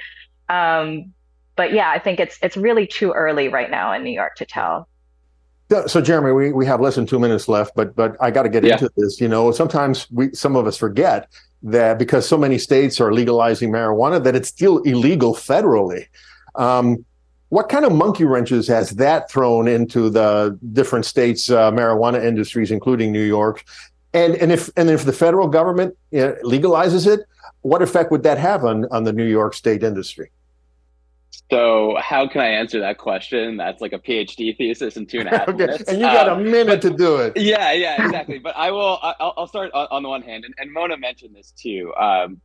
Um, 0.50 1.14
but 1.56 1.74
yeah, 1.74 1.90
I 1.90 2.00
think 2.00 2.20
it's 2.20 2.38
it's 2.42 2.56
really 2.56 2.88
too 2.88 3.12
early 3.12 3.50
right 3.50 3.70
now 3.70 3.92
in 3.94 4.04
New 4.04 4.12
York 4.12 4.36
to 4.36 4.46
tell. 4.46 4.88
So, 5.88 6.00
Jeremy, 6.00 6.32
we, 6.32 6.54
we 6.54 6.66
have 6.66 6.80
less 6.80 6.96
than 6.96 7.06
two 7.06 7.20
minutes 7.20 7.50
left, 7.50 7.76
but 7.76 7.94
but 7.96 8.16
I 8.22 8.32
got 8.32 8.44
to 8.44 8.50
get 8.50 8.64
yeah. 8.64 8.74
into 8.74 8.90
this. 8.96 9.20
You 9.20 9.28
know, 9.28 9.52
sometimes 9.52 10.10
we 10.12 10.34
some 10.34 10.56
of 10.56 10.66
us 10.66 10.78
forget 10.78 11.28
that 11.64 12.00
because 12.00 12.28
so 12.28 12.38
many 12.38 12.58
states 12.58 13.02
are 13.02 13.12
legalizing 13.12 13.72
marijuana, 13.72 14.24
that 14.24 14.36
it's 14.36 14.48
still 14.48 14.78
illegal 14.84 15.34
federally. 15.34 16.06
Um, 16.56 17.06
what 17.50 17.70
kind 17.70 17.86
of 17.86 17.92
monkey 17.94 18.26
wrenches 18.26 18.68
has 18.68 18.92
that 18.92 19.32
thrown 19.32 19.68
into 19.68 20.10
the 20.10 20.58
different 20.74 21.06
states' 21.06 21.50
uh, 21.50 21.72
marijuana 21.72 22.24
industries, 22.24 22.72
including 22.72 23.12
New 23.12 23.24
York? 23.24 23.64
And 24.14 24.36
and 24.36 24.52
if 24.52 24.70
and 24.76 24.90
if 24.90 25.06
the 25.06 25.14
federal 25.14 25.48
government 25.48 25.96
legalizes 26.12 27.08
it, 27.08 27.26
what 27.62 27.82
effect 27.82 28.12
would 28.12 28.24
that 28.24 28.38
have 28.38 28.66
on 28.66 28.86
on 28.92 29.04
the 29.04 29.14
New 29.14 29.26
York 29.26 29.54
state 29.54 29.84
industry? 29.84 30.32
So 31.50 31.98
how 32.02 32.28
can 32.28 32.42
I 32.42 32.48
answer 32.48 32.80
that 32.82 32.98
question? 32.98 33.56
That's 33.56 33.82
like 33.82 33.94
a 33.94 34.00
PhD 34.00 34.58
thesis 34.58 34.98
in 34.98 35.06
two 35.06 35.20
and 35.20 35.30
a 35.30 35.38
half 35.38 35.48
okay. 35.50 35.66
minutes. 35.66 35.84
And 35.88 36.00
you 36.00 36.06
got 36.06 36.28
um, 36.28 36.42
a 36.42 36.44
minute 36.44 36.82
but, 36.82 36.90
to 36.90 36.98
do 36.98 37.18
it. 37.18 37.38
Yeah, 37.38 37.72
yeah, 37.72 38.04
exactly. 38.04 38.40
but 38.40 38.56
I 38.58 38.72
will. 38.72 39.00
I'll, 39.02 39.34
I'll 39.38 39.48
start 39.48 39.72
on, 39.74 39.88
on, 39.90 40.04
the 40.04 40.10
one 40.10 40.22
hand, 40.22 40.44
and, 40.44 40.54
and 40.58 40.72
Mona 40.72 40.98
mentioned 40.98 41.36
this 41.36 41.52
too. 41.52 41.94
Um, 41.96 42.42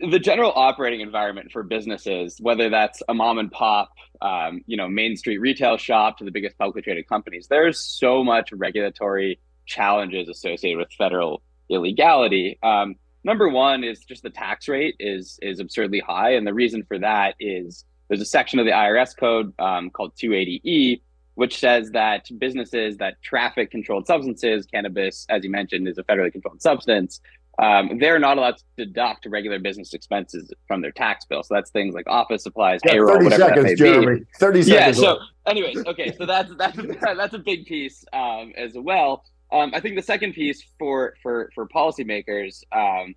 the 0.00 0.18
general 0.18 0.52
operating 0.54 1.00
environment 1.00 1.50
for 1.50 1.62
businesses, 1.62 2.38
whether 2.40 2.70
that's 2.70 3.02
a 3.08 3.14
mom 3.14 3.38
and 3.38 3.50
pop, 3.50 3.90
um, 4.22 4.62
you 4.66 4.76
know, 4.76 4.88
main 4.88 5.16
street 5.16 5.38
retail 5.38 5.76
shop 5.76 6.18
to 6.18 6.24
the 6.24 6.30
biggest 6.30 6.56
publicly 6.58 6.82
traded 6.82 7.08
companies, 7.08 7.48
there's 7.48 7.80
so 7.80 8.22
much 8.22 8.52
regulatory 8.52 9.40
challenges 9.66 10.28
associated 10.28 10.78
with 10.78 10.88
federal 10.96 11.42
illegality. 11.68 12.58
Um, 12.62 12.96
number 13.24 13.48
one 13.48 13.84
is 13.84 14.00
just 14.00 14.22
the 14.22 14.30
tax 14.30 14.68
rate 14.68 14.96
is 14.98 15.38
is 15.42 15.60
absurdly 15.60 16.00
high, 16.00 16.34
and 16.34 16.46
the 16.46 16.54
reason 16.54 16.84
for 16.84 16.98
that 16.98 17.34
is 17.40 17.84
there's 18.08 18.20
a 18.20 18.26
section 18.26 18.58
of 18.58 18.66
the 18.66 18.72
IRS 18.72 19.16
code 19.16 19.52
um, 19.58 19.90
called 19.90 20.14
280E, 20.16 21.02
which 21.34 21.58
says 21.58 21.90
that 21.90 22.26
businesses 22.38 22.96
that 22.96 23.20
traffic 23.22 23.70
controlled 23.70 24.06
substances, 24.06 24.66
cannabis, 24.66 25.26
as 25.28 25.44
you 25.44 25.50
mentioned, 25.50 25.86
is 25.86 25.98
a 25.98 26.04
federally 26.04 26.32
controlled 26.32 26.62
substance, 26.62 27.20
um, 27.58 27.98
they're 27.98 28.18
not 28.18 28.38
allowed 28.38 28.56
to 28.58 28.64
deduct 28.76 29.26
regular 29.26 29.58
business 29.58 29.92
expenses 29.92 30.52
from 30.66 30.80
their 30.80 30.92
tax 30.92 31.24
bill. 31.24 31.42
So 31.42 31.54
that's 31.54 31.70
things 31.70 31.94
like 31.94 32.06
office 32.06 32.44
supplies, 32.44 32.80
yeah, 32.84 32.92
payroll, 32.92 33.22
whatever 33.22 33.42
seconds, 33.42 33.56
that 33.56 33.62
may 33.62 33.74
Jeremy. 33.74 34.20
be. 34.20 34.26
Thirty 34.38 34.62
seconds. 34.62 35.00
Yeah. 35.00 35.14
So, 35.14 35.18
anyways, 35.46 35.84
okay. 35.86 36.14
So 36.16 36.24
that's 36.24 36.54
that's 36.56 36.76
that's 37.00 37.34
a 37.34 37.38
big 37.38 37.66
piece 37.66 38.04
um, 38.12 38.52
as 38.56 38.72
well. 38.74 39.24
Um, 39.50 39.72
I 39.74 39.80
think 39.80 39.96
the 39.96 40.02
second 40.02 40.34
piece 40.34 40.62
for 40.78 41.14
for 41.22 41.50
for 41.54 41.66
policymakers 41.66 42.62
um, 42.72 43.14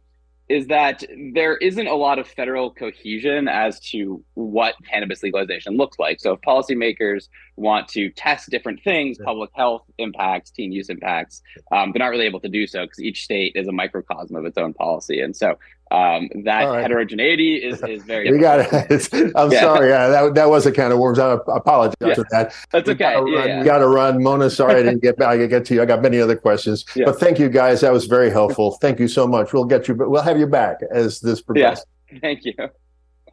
is 0.51 0.67
that 0.67 1.03
there 1.33 1.55
isn't 1.57 1.87
a 1.87 1.95
lot 1.95 2.19
of 2.19 2.27
federal 2.27 2.71
cohesion 2.71 3.47
as 3.47 3.79
to 3.79 4.21
what 4.33 4.75
cannabis 4.89 5.23
legalization 5.23 5.77
looks 5.77 5.97
like. 5.97 6.19
So 6.19 6.33
if 6.33 6.41
policymakers 6.41 7.29
want 7.55 7.87
to 7.89 8.09
test 8.09 8.49
different 8.49 8.83
things, 8.83 9.17
public 9.23 9.49
health 9.53 9.83
impacts, 9.97 10.51
teen 10.51 10.73
use 10.73 10.89
impacts, 10.89 11.41
um, 11.71 11.93
they're 11.93 11.99
not 11.99 12.09
really 12.09 12.25
able 12.25 12.41
to 12.41 12.49
do 12.49 12.67
so 12.67 12.81
because 12.83 12.99
each 12.99 13.23
state 13.23 13.53
is 13.55 13.69
a 13.69 13.71
microcosm 13.71 14.35
of 14.35 14.45
its 14.45 14.57
own 14.57 14.73
policy. 14.73 15.21
And 15.21 15.33
so 15.33 15.57
um, 15.91 16.29
that 16.43 16.63
right. 16.63 16.81
heterogeneity 16.81 17.57
is, 17.57 17.81
is 17.87 18.03
very. 18.03 18.31
we 18.31 18.39
got 18.39 18.61
it. 18.61 19.09
I'm 19.35 19.51
yeah. 19.51 19.59
sorry. 19.59 19.89
Yeah, 19.89 20.07
that, 20.07 20.35
that 20.35 20.49
was 20.49 20.65
a 20.65 20.71
kind 20.71 20.93
of 20.93 20.99
worms. 20.99 21.19
I 21.19 21.33
apologize 21.47 21.95
yeah. 21.99 22.13
for 22.13 22.25
that. 22.31 22.55
That's 22.71 22.89
okay. 22.89 23.15
You 23.19 23.35
got 23.35 23.65
yeah, 23.65 23.77
to 23.77 23.87
run. 23.87 24.23
Mona, 24.23 24.49
sorry 24.49 24.75
I 24.75 24.83
didn't 24.83 25.03
get 25.03 25.17
back. 25.17 25.39
I 25.39 25.45
get 25.47 25.65
to 25.65 25.75
you. 25.75 25.81
I 25.81 25.85
got 25.85 26.01
many 26.01 26.19
other 26.19 26.35
questions, 26.35 26.85
but 26.95 27.19
thank 27.19 27.39
you 27.39 27.49
guys. 27.49 27.81
That 27.81 27.91
was 27.91 28.05
very 28.05 28.29
helpful. 28.29 28.77
thank 28.81 28.99
you 28.99 29.07
so 29.07 29.27
much. 29.27 29.53
We'll 29.53 29.65
get 29.65 29.87
you. 29.87 29.95
But 29.95 30.09
We'll 30.09 30.21
have 30.21 30.39
you 30.39 30.47
back 30.47 30.77
as 30.91 31.19
this 31.19 31.41
progresses. 31.41 31.85
Yeah. 32.11 32.19
Thank 32.19 32.45
you. 32.45 32.53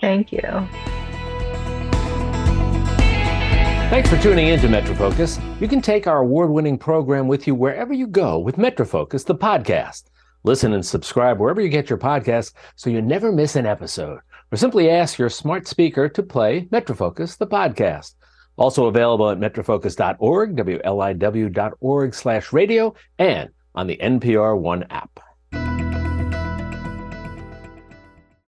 Thank 0.01 0.33
you. 0.33 0.41
Thanks 3.91 4.11
for 4.11 4.19
tuning 4.19 4.49
in 4.49 4.61
to 4.61 4.69
MetroFocus. 4.69 5.61
You 5.61 5.67
can 5.67 5.81
take 5.81 6.07
our 6.07 6.19
award-winning 6.19 6.77
program 6.77 7.27
with 7.27 7.47
you 7.47 7.55
wherever 7.55 7.95
you 7.95 8.07
go 8.07 8.39
with 8.39 8.57
MetroFocus, 8.57 9.25
the 9.25 9.35
podcast. 9.35 10.05
Listen 10.45 10.73
and 10.73 10.85
subscribe 10.85 11.39
wherever 11.39 11.61
you 11.61 11.69
get 11.69 11.91
your 11.91 11.99
podcasts 11.99 12.53
so 12.77 12.91
you 12.91 13.03
never 13.03 13.33
miss 13.33 13.57
an 13.57 13.67
episode. 13.67 14.21
Or 14.51 14.57
simply 14.57 14.91
ask 14.91 15.19
your 15.19 15.29
smart 15.29 15.67
speaker 15.67 16.09
to 16.09 16.23
play 16.23 16.63
MetroFocus, 16.73 17.37
the 17.37 17.47
podcast. 17.47 18.15
Also 18.57 18.87
available 18.87 19.31
at 19.31 19.39
metrofocus.org, 19.39 20.57
WLIW.org 20.57 22.15
slash 22.15 22.53
radio, 22.53 22.95
and 23.19 23.51
on 23.75 23.87
the 23.87 23.99
NPR 23.99 24.59
One 24.59 24.85
app. 24.91 25.21